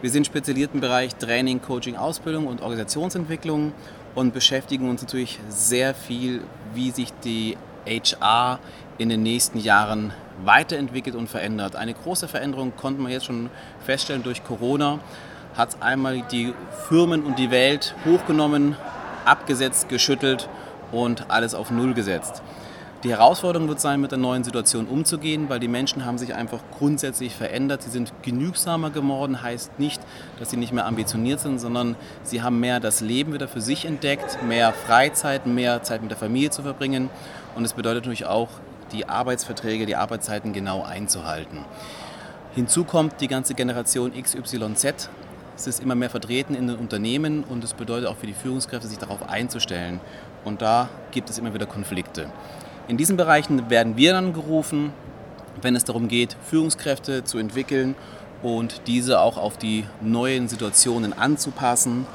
Wir 0.02 0.10
sind 0.10 0.26
spezialisiert 0.26 0.72
im 0.74 0.80
Bereich 0.80 1.14
Training, 1.14 1.62
Coaching, 1.62 1.96
Ausbildung 1.96 2.48
und 2.48 2.64
Organisationsentwicklung 2.64 3.74
und 4.16 4.34
beschäftigen 4.34 4.90
uns 4.90 5.04
natürlich 5.04 5.40
sehr 5.48 5.94
viel, 5.94 6.42
wie 6.74 6.90
sich 6.90 7.14
die 7.24 7.56
HR 7.86 8.58
in 8.98 9.10
den 9.10 9.22
nächsten 9.22 9.60
Jahren 9.60 10.12
weiterentwickelt 10.44 11.16
und 11.16 11.30
verändert. 11.30 11.76
Eine 11.76 11.94
große 11.94 12.28
Veränderung 12.28 12.76
konnte 12.76 13.00
man 13.00 13.12
jetzt 13.12 13.26
schon 13.26 13.52
feststellen 13.86 14.24
durch 14.24 14.44
Corona. 14.44 14.98
Hat 15.56 15.84
einmal 15.84 16.24
die 16.32 16.52
Firmen 16.88 17.22
und 17.22 17.38
die 17.38 17.52
Welt 17.52 17.94
hochgenommen, 18.06 18.76
abgesetzt, 19.26 19.90
geschüttelt 19.90 20.50
und 20.92 21.30
alles 21.30 21.56
auf 21.56 21.72
Null 21.72 21.94
gesetzt. 21.94 22.42
Die 23.04 23.10
Herausforderung 23.10 23.68
wird 23.68 23.82
sein, 23.82 24.00
mit 24.00 24.12
der 24.12 24.20
neuen 24.20 24.44
Situation 24.44 24.86
umzugehen, 24.86 25.50
weil 25.50 25.60
die 25.60 25.68
Menschen 25.68 26.06
haben 26.06 26.20
sich 26.20 26.36
einfach 26.36 26.60
grundsätzlich 26.78 27.34
verändert. 27.34 27.82
Sie 27.82 27.90
sind 27.90 28.14
genügsamer 28.22 28.92
geworden, 28.92 29.42
heißt 29.42 29.80
nicht, 29.80 30.00
dass 30.38 30.52
sie 30.52 30.58
nicht 30.58 30.72
mehr 30.72 30.86
ambitioniert 30.86 31.40
sind, 31.40 31.58
sondern 31.58 31.96
sie 32.22 32.44
haben 32.44 32.60
mehr 32.60 32.80
das 32.80 33.02
Leben 33.02 33.34
wieder 33.34 33.48
für 33.48 33.60
sich 33.60 33.86
entdeckt, 33.86 34.44
mehr 34.44 34.72
Freizeit, 34.72 35.48
mehr 35.48 35.82
Zeit 35.82 36.04
mit 36.04 36.12
der 36.12 36.18
Familie 36.20 36.52
zu 36.52 36.62
verbringen. 36.62 37.10
Und 37.56 37.66
es 37.66 37.74
bedeutet 37.74 38.04
natürlich 38.04 38.28
auch, 38.28 38.50
die 38.92 39.10
Arbeitsverträge, 39.10 39.88
die 39.88 39.96
Arbeitszeiten 39.96 40.54
genau 40.54 40.84
einzuhalten. 40.84 41.66
Hinzu 42.54 42.84
kommt 42.84 43.20
die 43.22 43.28
ganze 43.28 43.56
Generation 43.56 44.12
XYZ. 44.14 45.10
Es 45.62 45.68
ist 45.68 45.80
immer 45.80 45.94
mehr 45.94 46.10
vertreten 46.10 46.56
in 46.56 46.66
den 46.66 46.78
Unternehmen 46.78 47.44
und 47.44 47.64
es 47.64 47.76
bedeutet 47.76 48.10
auch 48.10 48.18
für 48.18 48.26
die 48.26 48.34
Führungskräfte, 48.34 48.88
sich 48.88 48.98
darauf 48.98 49.30
einzustellen. 49.30 50.00
Und 50.44 50.64
da 50.64 50.90
gibt 51.12 51.30
es 51.30 51.38
immer 51.38 51.54
wieder 51.54 51.68
Konflikte. 51.68 52.32
In 52.88 52.98
diesen 52.98 53.16
Bereichen 53.16 53.70
werden 53.70 53.96
wir 53.96 54.14
dann 54.14 54.34
gerufen, 54.34 54.92
wenn 55.62 55.76
es 55.76 55.84
darum 55.84 56.08
geht, 56.08 56.36
Führungskräfte 56.50 57.26
zu 57.26 57.38
entwickeln 57.38 57.94
und 58.42 58.88
diese 58.88 59.20
auch 59.20 59.38
auf 59.38 59.56
die 59.56 59.86
neuen 60.02 60.48
Situationen 60.48 61.14
anzupassen 61.14 62.08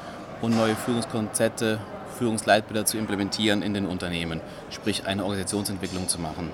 und 0.43 0.57
neue 0.57 0.75
Führungskonzepte, 0.75 1.79
Führungsleitbilder 2.19 2.85
zu 2.85 2.99
implementieren 2.99 3.63
in 3.63 3.75
den 3.75 3.87
Unternehmen, 3.87 4.41
sprich 4.71 5.07
eine 5.07 5.23
Organisationsentwicklung 5.23 6.09
zu 6.09 6.21
machen. 6.21 6.51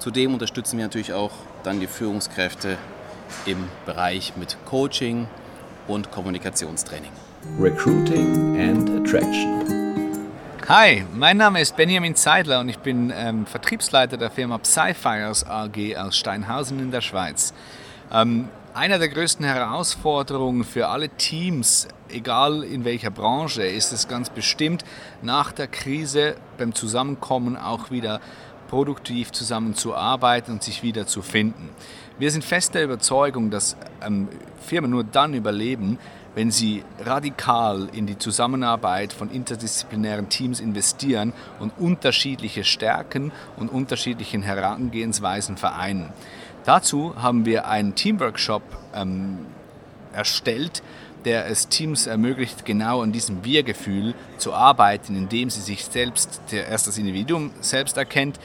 Zudem 0.00 0.34
unterstützen 0.34 0.76
wir 0.76 0.84
natürlich 0.84 1.14
auch 1.14 1.32
dann 1.62 1.80
die 1.80 1.86
Führungskräfte 1.86 2.76
im 3.46 3.64
Bereich 3.86 4.34
mit 4.36 4.58
Coaching 4.66 5.28
und 5.88 6.10
Kommunikationstraining. 6.10 7.12
Recruiting 7.58 8.58
and 8.58 8.90
Attraction. 8.90 9.66
Hi, 10.68 11.04
mein 11.14 11.36
Name 11.36 11.60
ist 11.60 11.76
Benjamin 11.76 12.16
Zeidler 12.16 12.58
und 12.58 12.68
ich 12.68 12.78
bin 12.78 13.12
ähm, 13.14 13.46
Vertriebsleiter 13.46 14.16
der 14.16 14.30
Firma 14.30 14.58
Psyfires 14.58 15.46
AG 15.46 15.96
aus 15.96 16.16
Steinhausen 16.16 16.80
in 16.80 16.90
der 16.90 17.02
Schweiz. 17.02 17.54
Ähm, 18.12 18.48
eine 18.74 18.98
der 18.98 19.08
größten 19.08 19.46
Herausforderungen 19.46 20.64
für 20.64 20.88
alle 20.88 21.08
Teams, 21.08 21.88
egal 22.08 22.62
in 22.62 22.84
welcher 22.84 23.10
Branche, 23.10 23.62
ist 23.62 23.92
es 23.92 24.08
ganz 24.08 24.28
bestimmt, 24.28 24.84
nach 25.22 25.52
der 25.52 25.66
Krise 25.68 26.34
beim 26.58 26.74
Zusammenkommen 26.74 27.56
auch 27.56 27.90
wieder 27.90 28.20
produktiv 28.68 29.32
zusammenzuarbeiten 29.32 30.54
und 30.54 30.62
sich 30.62 30.82
wieder 30.82 31.06
zu 31.06 31.22
finden. 31.22 31.70
Wir 32.18 32.30
sind 32.30 32.44
fest 32.44 32.74
der 32.74 32.84
Überzeugung, 32.84 33.50
dass 33.50 33.76
ähm, 34.00 34.28
Firmen 34.60 34.90
nur 34.90 35.04
dann 35.04 35.34
überleben, 35.34 35.98
wenn 36.34 36.50
sie 36.50 36.84
radikal 37.00 37.88
in 37.92 38.06
die 38.06 38.18
Zusammenarbeit 38.18 39.12
von 39.12 39.30
interdisziplinären 39.30 40.28
Teams 40.28 40.60
investieren 40.60 41.32
und 41.60 41.72
unterschiedliche 41.78 42.62
Stärken 42.62 43.32
und 43.56 43.70
unterschiedlichen 43.70 44.42
Herangehensweisen 44.42 45.56
vereinen. 45.56 46.12
Dazu 46.66 47.14
haben 47.16 47.46
wir 47.46 47.68
einen 47.68 47.94
Teamworkshop 47.94 48.62
ähm, 48.94 49.46
erstellt, 50.12 50.82
der 51.26 51.50
es 51.50 51.68
Teams 51.68 52.06
ermöglicht, 52.06 52.64
genau 52.64 53.02
an 53.02 53.10
diesem 53.10 53.44
Wir-Gefühl 53.44 54.14
zu 54.38 54.54
arbeiten, 54.54 55.16
indem 55.16 55.50
sie 55.50 55.60
sich 55.60 55.84
selbst, 55.84 56.40
erst 56.52 56.86
das 56.86 56.96
Individuum 56.96 57.50
selbst 57.60 57.96
erkennt, 57.96 58.38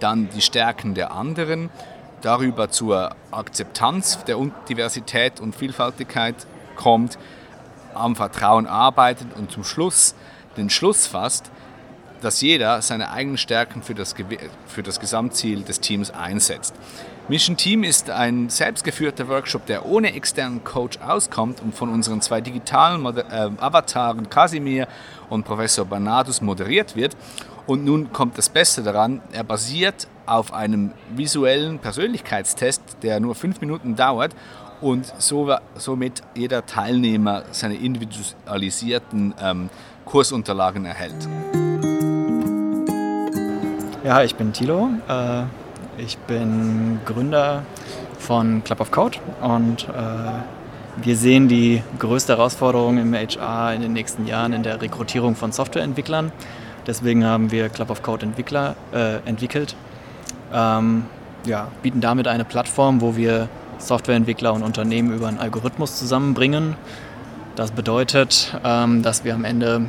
dann 0.00 0.28
die 0.34 0.42
Stärken 0.42 0.94
der 0.94 1.12
anderen, 1.12 1.70
darüber 2.22 2.70
zur 2.70 3.14
Akzeptanz 3.30 4.24
der 4.24 4.36
Diversität 4.68 5.38
und 5.40 5.54
Vielfaltigkeit 5.54 6.34
kommt, 6.74 7.18
am 7.94 8.16
Vertrauen 8.16 8.66
arbeitet 8.66 9.28
und 9.36 9.52
zum 9.52 9.62
Schluss 9.62 10.16
den 10.56 10.70
Schluss 10.70 11.06
fasst, 11.06 11.52
dass 12.20 12.40
jeder 12.40 12.82
seine 12.82 13.10
eigenen 13.10 13.38
Stärken 13.38 13.82
für 13.82 13.94
das, 13.94 14.14
für 14.66 14.82
das 14.82 14.98
Gesamtziel 14.98 15.62
des 15.62 15.78
Teams 15.80 16.10
einsetzt. 16.10 16.74
Mission 17.26 17.56
Team 17.56 17.84
ist 17.84 18.10
ein 18.10 18.50
selbstgeführter 18.50 19.28
Workshop, 19.28 19.64
der 19.64 19.86
ohne 19.86 20.12
externen 20.12 20.62
Coach 20.62 20.98
auskommt 20.98 21.62
und 21.62 21.74
von 21.74 21.88
unseren 21.88 22.20
zwei 22.20 22.42
digitalen 22.42 23.00
Moder 23.00 23.24
äh, 23.30 23.50
Avataren 23.58 24.28
Casimir 24.28 24.86
und 25.30 25.44
Professor 25.44 25.86
Bernardus 25.86 26.42
moderiert 26.42 26.96
wird. 26.96 27.16
Und 27.66 27.82
nun 27.86 28.12
kommt 28.12 28.36
das 28.36 28.50
Beste 28.50 28.82
daran, 28.82 29.22
er 29.32 29.42
basiert 29.42 30.06
auf 30.26 30.52
einem 30.52 30.92
visuellen 31.16 31.78
Persönlichkeitstest, 31.78 32.82
der 33.02 33.20
nur 33.20 33.34
fünf 33.34 33.58
Minuten 33.62 33.96
dauert 33.96 34.36
und 34.82 35.10
so, 35.16 35.56
somit 35.76 36.22
jeder 36.34 36.66
Teilnehmer 36.66 37.44
seine 37.52 37.76
individualisierten 37.76 39.32
ähm, 39.40 39.70
Kursunterlagen 40.04 40.84
erhält. 40.84 41.26
Ja, 44.04 44.22
ich 44.22 44.34
bin 44.34 44.52
Thilo. 44.52 44.90
Äh, 45.08 45.44
ich 45.98 46.18
bin 46.18 47.00
Gründer 47.04 47.62
von 48.18 48.64
Club 48.64 48.80
of 48.80 48.90
Code 48.90 49.18
und 49.40 49.88
äh, 49.88 51.02
wir 51.04 51.16
sehen 51.16 51.48
die 51.48 51.82
größte 51.98 52.36
Herausforderung 52.36 52.98
im 52.98 53.14
HR 53.14 53.74
in 53.74 53.82
den 53.82 53.92
nächsten 53.92 54.26
Jahren 54.26 54.52
in 54.52 54.62
der 54.62 54.80
Rekrutierung 54.80 55.34
von 55.34 55.52
Softwareentwicklern. 55.52 56.32
Deswegen 56.86 57.24
haben 57.24 57.50
wir 57.50 57.68
Club 57.68 57.90
of 57.90 58.02
Code 58.02 58.26
Entwickler 58.26 58.76
äh, 58.92 59.16
entwickelt. 59.24 59.74
Ähm, 60.52 61.06
ja, 61.46 61.68
bieten 61.82 62.00
damit 62.00 62.28
eine 62.28 62.44
Plattform, 62.44 63.00
wo 63.00 63.16
wir 63.16 63.48
Softwareentwickler 63.78 64.52
und 64.52 64.62
Unternehmen 64.62 65.12
über 65.12 65.28
einen 65.28 65.38
Algorithmus 65.38 65.98
zusammenbringen. 65.98 66.76
Das 67.56 67.70
bedeutet, 67.72 68.58
ähm, 68.64 69.02
dass 69.02 69.24
wir 69.24 69.34
am 69.34 69.44
Ende 69.44 69.88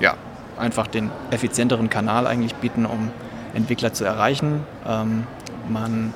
ja, 0.00 0.14
einfach 0.58 0.86
den 0.86 1.10
effizienteren 1.30 1.88
Kanal 1.90 2.26
eigentlich 2.26 2.54
bieten, 2.54 2.84
um 2.86 3.10
Entwickler 3.54 3.92
zu 3.92 4.04
erreichen. 4.04 4.64
Ähm, 4.86 5.26
man 5.68 6.14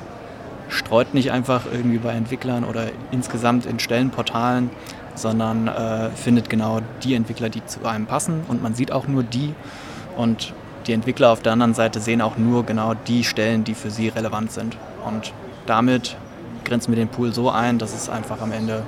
streut 0.68 1.14
nicht 1.14 1.30
einfach 1.30 1.66
irgendwie 1.70 1.98
bei 1.98 2.12
Entwicklern 2.12 2.64
oder 2.64 2.86
insgesamt 3.10 3.66
in 3.66 3.78
Stellenportalen, 3.78 4.70
sondern 5.14 5.68
äh, 5.68 6.10
findet 6.10 6.48
genau 6.48 6.80
die 7.02 7.14
Entwickler, 7.14 7.50
die 7.50 7.64
zu 7.66 7.84
einem 7.84 8.06
passen 8.06 8.42
und 8.48 8.62
man 8.62 8.74
sieht 8.74 8.92
auch 8.92 9.06
nur 9.06 9.22
die 9.22 9.54
und 10.16 10.54
die 10.86 10.92
Entwickler 10.92 11.30
auf 11.30 11.40
der 11.40 11.52
anderen 11.52 11.74
Seite 11.74 12.00
sehen 12.00 12.20
auch 12.20 12.36
nur 12.36 12.64
genau 12.64 12.94
die 12.94 13.22
Stellen, 13.22 13.62
die 13.62 13.74
für 13.74 13.90
sie 13.90 14.08
relevant 14.08 14.50
sind. 14.50 14.76
Und 15.04 15.32
damit 15.66 16.16
grenzen 16.64 16.90
wir 16.90 16.96
den 16.96 17.08
Pool 17.08 17.32
so 17.32 17.50
ein, 17.50 17.78
dass 17.78 17.94
es 17.94 18.08
einfach 18.08 18.40
am 18.40 18.50
Ende 18.50 18.82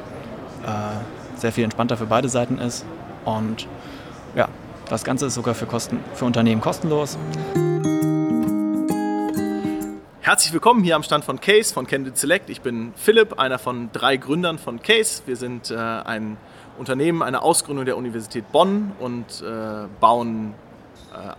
äh, 0.64 1.38
sehr 1.38 1.52
viel 1.52 1.64
entspannter 1.64 1.96
für 1.96 2.06
beide 2.06 2.28
Seiten 2.28 2.58
ist 2.58 2.84
und 3.24 3.68
ja, 4.34 4.48
das 4.88 5.04
Ganze 5.04 5.26
ist 5.26 5.34
sogar 5.34 5.54
für, 5.54 5.66
Kosten, 5.66 5.98
für 6.14 6.24
Unternehmen 6.24 6.60
kostenlos. 6.60 7.16
Herzlich 10.24 10.54
willkommen 10.54 10.82
hier 10.82 10.96
am 10.96 11.02
Stand 11.02 11.22
von 11.22 11.38
Case, 11.38 11.74
von 11.74 11.86
Candid 11.86 12.16
Select. 12.16 12.48
Ich 12.48 12.62
bin 12.62 12.94
Philipp, 12.96 13.38
einer 13.38 13.58
von 13.58 13.90
drei 13.92 14.16
Gründern 14.16 14.56
von 14.56 14.80
Case. 14.80 15.22
Wir 15.26 15.36
sind 15.36 15.70
äh, 15.70 15.74
ein 15.76 16.38
Unternehmen, 16.78 17.20
eine 17.20 17.42
Ausgründung 17.42 17.84
der 17.84 17.98
Universität 17.98 18.50
Bonn 18.50 18.92
und 19.00 19.42
äh, 19.42 19.86
bauen 20.00 20.54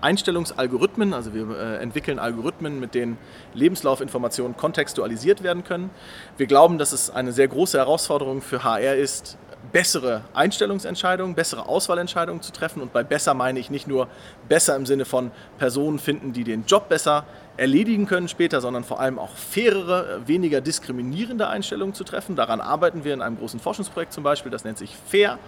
Einstellungsalgorithmen. 0.01 1.13
Also 1.13 1.33
wir 1.33 1.49
äh, 1.49 1.77
entwickeln 1.77 2.19
Algorithmen, 2.19 2.79
mit 2.79 2.95
denen 2.95 3.17
Lebenslaufinformationen 3.53 4.55
kontextualisiert 4.55 5.43
werden 5.43 5.63
können. 5.63 5.89
Wir 6.37 6.47
glauben, 6.47 6.77
dass 6.77 6.91
es 6.91 7.09
eine 7.09 7.31
sehr 7.31 7.47
große 7.47 7.77
Herausforderung 7.77 8.41
für 8.41 8.63
HR 8.63 8.95
ist, 8.95 9.37
bessere 9.71 10.21
Einstellungsentscheidungen, 10.33 11.35
bessere 11.35 11.67
Auswahlentscheidungen 11.67 12.41
zu 12.41 12.51
treffen. 12.51 12.81
Und 12.81 12.93
bei 12.93 13.03
besser 13.03 13.33
meine 13.33 13.59
ich 13.59 13.69
nicht 13.69 13.87
nur 13.87 14.07
besser 14.47 14.75
im 14.75 14.85
Sinne 14.85 15.05
von 15.05 15.31
Personen 15.57 15.99
finden, 15.99 16.33
die 16.33 16.43
den 16.43 16.65
Job 16.65 16.87
besser 16.89 17.25
erledigen 17.57 18.05
können 18.05 18.27
später, 18.27 18.61
sondern 18.61 18.83
vor 18.83 18.99
allem 18.99 19.17
auch 19.17 19.35
fairere, 19.35 20.21
weniger 20.25 20.61
diskriminierende 20.61 21.47
Einstellungen 21.47 21.93
zu 21.93 22.03
treffen. 22.03 22.35
Daran 22.35 22.61
arbeiten 22.61 23.03
wir 23.03 23.13
in 23.13 23.21
einem 23.21 23.37
großen 23.37 23.59
Forschungsprojekt 23.59 24.13
zum 24.13 24.23
Beispiel, 24.23 24.51
das 24.51 24.63
nennt 24.63 24.77
sich 24.77 24.95
FAIR. 25.07 25.39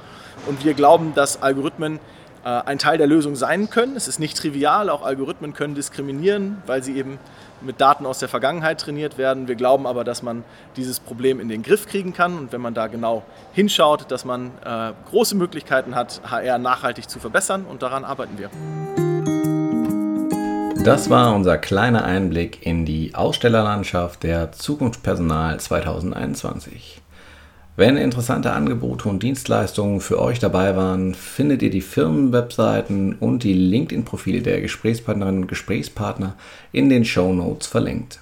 Und 0.45 0.63
wir 0.63 0.73
glauben, 0.73 1.13
dass 1.15 1.41
Algorithmen 1.41 1.95
äh, 1.95 1.99
ein 2.49 2.79
Teil 2.79 2.97
der 2.97 3.07
Lösung 3.07 3.35
sein 3.35 3.69
können. 3.69 3.95
Es 3.95 4.07
ist 4.07 4.19
nicht 4.19 4.37
trivial, 4.37 4.89
auch 4.89 5.03
Algorithmen 5.03 5.53
können 5.53 5.75
diskriminieren, 5.75 6.61
weil 6.65 6.83
sie 6.83 6.95
eben 6.95 7.19
mit 7.61 7.81
Daten 7.81 8.05
aus 8.05 8.19
der 8.19 8.29
Vergangenheit 8.29 8.79
trainiert 8.79 9.17
werden. 9.17 9.47
Wir 9.47 9.55
glauben 9.55 9.87
aber, 9.87 10.03
dass 10.03 10.23
man 10.23 10.43
dieses 10.75 10.99
Problem 10.99 11.39
in 11.39 11.49
den 11.49 11.63
Griff 11.63 11.87
kriegen 11.87 12.13
kann 12.13 12.37
und 12.37 12.51
wenn 12.51 12.61
man 12.61 12.73
da 12.73 12.87
genau 12.87 13.23
hinschaut, 13.53 14.11
dass 14.11 14.25
man 14.25 14.51
äh, 14.63 14.93
große 15.09 15.35
Möglichkeiten 15.35 15.95
hat, 15.95 16.21
HR 16.29 16.57
nachhaltig 16.57 17.09
zu 17.09 17.19
verbessern 17.19 17.65
und 17.69 17.81
daran 17.81 18.05
arbeiten 18.05 18.37
wir. 18.37 18.49
Das 20.83 21.09
war 21.09 21.35
unser 21.35 21.57
kleiner 21.57 22.05
Einblick 22.05 22.65
in 22.65 22.85
die 22.85 23.13
Ausstellerlandschaft 23.13 24.23
der 24.23 24.53
Zukunftspersonal 24.53 25.59
2021. 25.59 27.01
Wenn 27.79 27.95
interessante 27.95 28.53
Angebote 28.53 29.07
und 29.07 29.21
Dienstleistungen 29.21 30.01
für 30.01 30.19
euch 30.19 30.39
dabei 30.39 30.75
waren, 30.75 31.13
findet 31.13 31.61
ihr 31.61 31.69
die 31.69 31.81
Firmenwebseiten 31.81 33.13
und 33.13 33.43
die 33.43 33.53
LinkedIn-Profile 33.53 34.41
der 34.41 34.61
Gesprächspartnerinnen 34.61 35.43
und 35.43 35.47
Gesprächspartner 35.47 36.33
in 36.71 36.89
den 36.89 37.05
Show 37.05 37.31
Notes 37.33 37.67
verlinkt. 37.67 38.19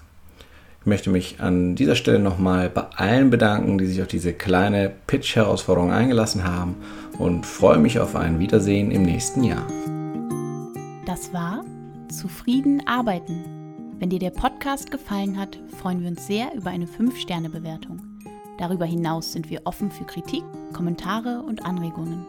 Ich 0.82 0.88
möchte 0.88 1.10
mich 1.10 1.40
an 1.40 1.76
dieser 1.76 1.96
Stelle 1.96 2.20
nochmal 2.20 2.70
bei 2.70 2.84
allen 2.98 3.30
bedanken, 3.30 3.78
die 3.78 3.86
sich 3.86 4.02
auf 4.02 4.10
diese 4.10 4.34
kleine 4.34 4.92
Pitch-Herausforderung 5.08 5.94
eingelassen 5.94 6.44
haben 6.44 6.76
und 7.18 7.46
freue 7.46 7.78
mich 7.78 7.98
auf 8.02 8.14
ein 8.18 8.40
Wiedersehen 8.40 8.92
im 8.92 9.04
nächsten 9.04 9.42
Jahr. 9.46 9.66
Das 11.06 11.32
war 11.32 11.64
Zufrieden 12.10 12.86
arbeiten. 12.86 13.46
Wenn 14.00 14.10
dir 14.10 14.20
der 14.20 14.32
Podcast 14.32 14.92
gefallen 14.92 15.40
hat, 15.40 15.58
freuen 15.80 16.02
wir 16.02 16.10
uns 16.10 16.28
sehr 16.28 16.54
über 16.54 16.72
eine 16.72 16.88
5-Sterne-Bewertung. 16.88 18.05
Darüber 18.58 18.86
hinaus 18.86 19.34
sind 19.34 19.50
wir 19.50 19.62
offen 19.66 19.92
für 19.92 20.06
Kritik, 20.06 20.44
Kommentare 20.74 21.42
und 21.42 21.66
Anregungen. 21.66 22.26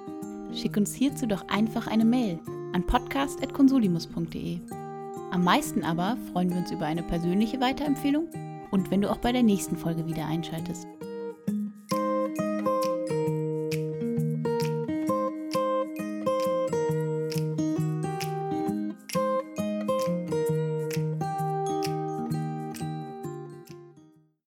Schick 0.54 0.76
uns 0.76 0.94
hierzu 0.94 1.26
doch 1.26 1.46
einfach 1.48 1.86
eine 1.86 2.04
Mail 2.04 2.38
an 2.72 2.84
podcast.consulimus.de. 2.84 4.58
Am 5.30 5.44
meisten 5.44 5.84
aber 5.84 6.16
freuen 6.32 6.50
wir 6.50 6.58
uns 6.58 6.70
über 6.70 6.86
eine 6.86 7.02
persönliche 7.02 7.60
Weiterempfehlung 7.60 8.28
und 8.70 8.90
wenn 8.90 9.02
du 9.02 9.10
auch 9.10 9.18
bei 9.18 9.32
der 9.32 9.42
nächsten 9.42 9.76
Folge 9.76 10.06
wieder 10.06 10.26
einschaltest. 10.26 10.86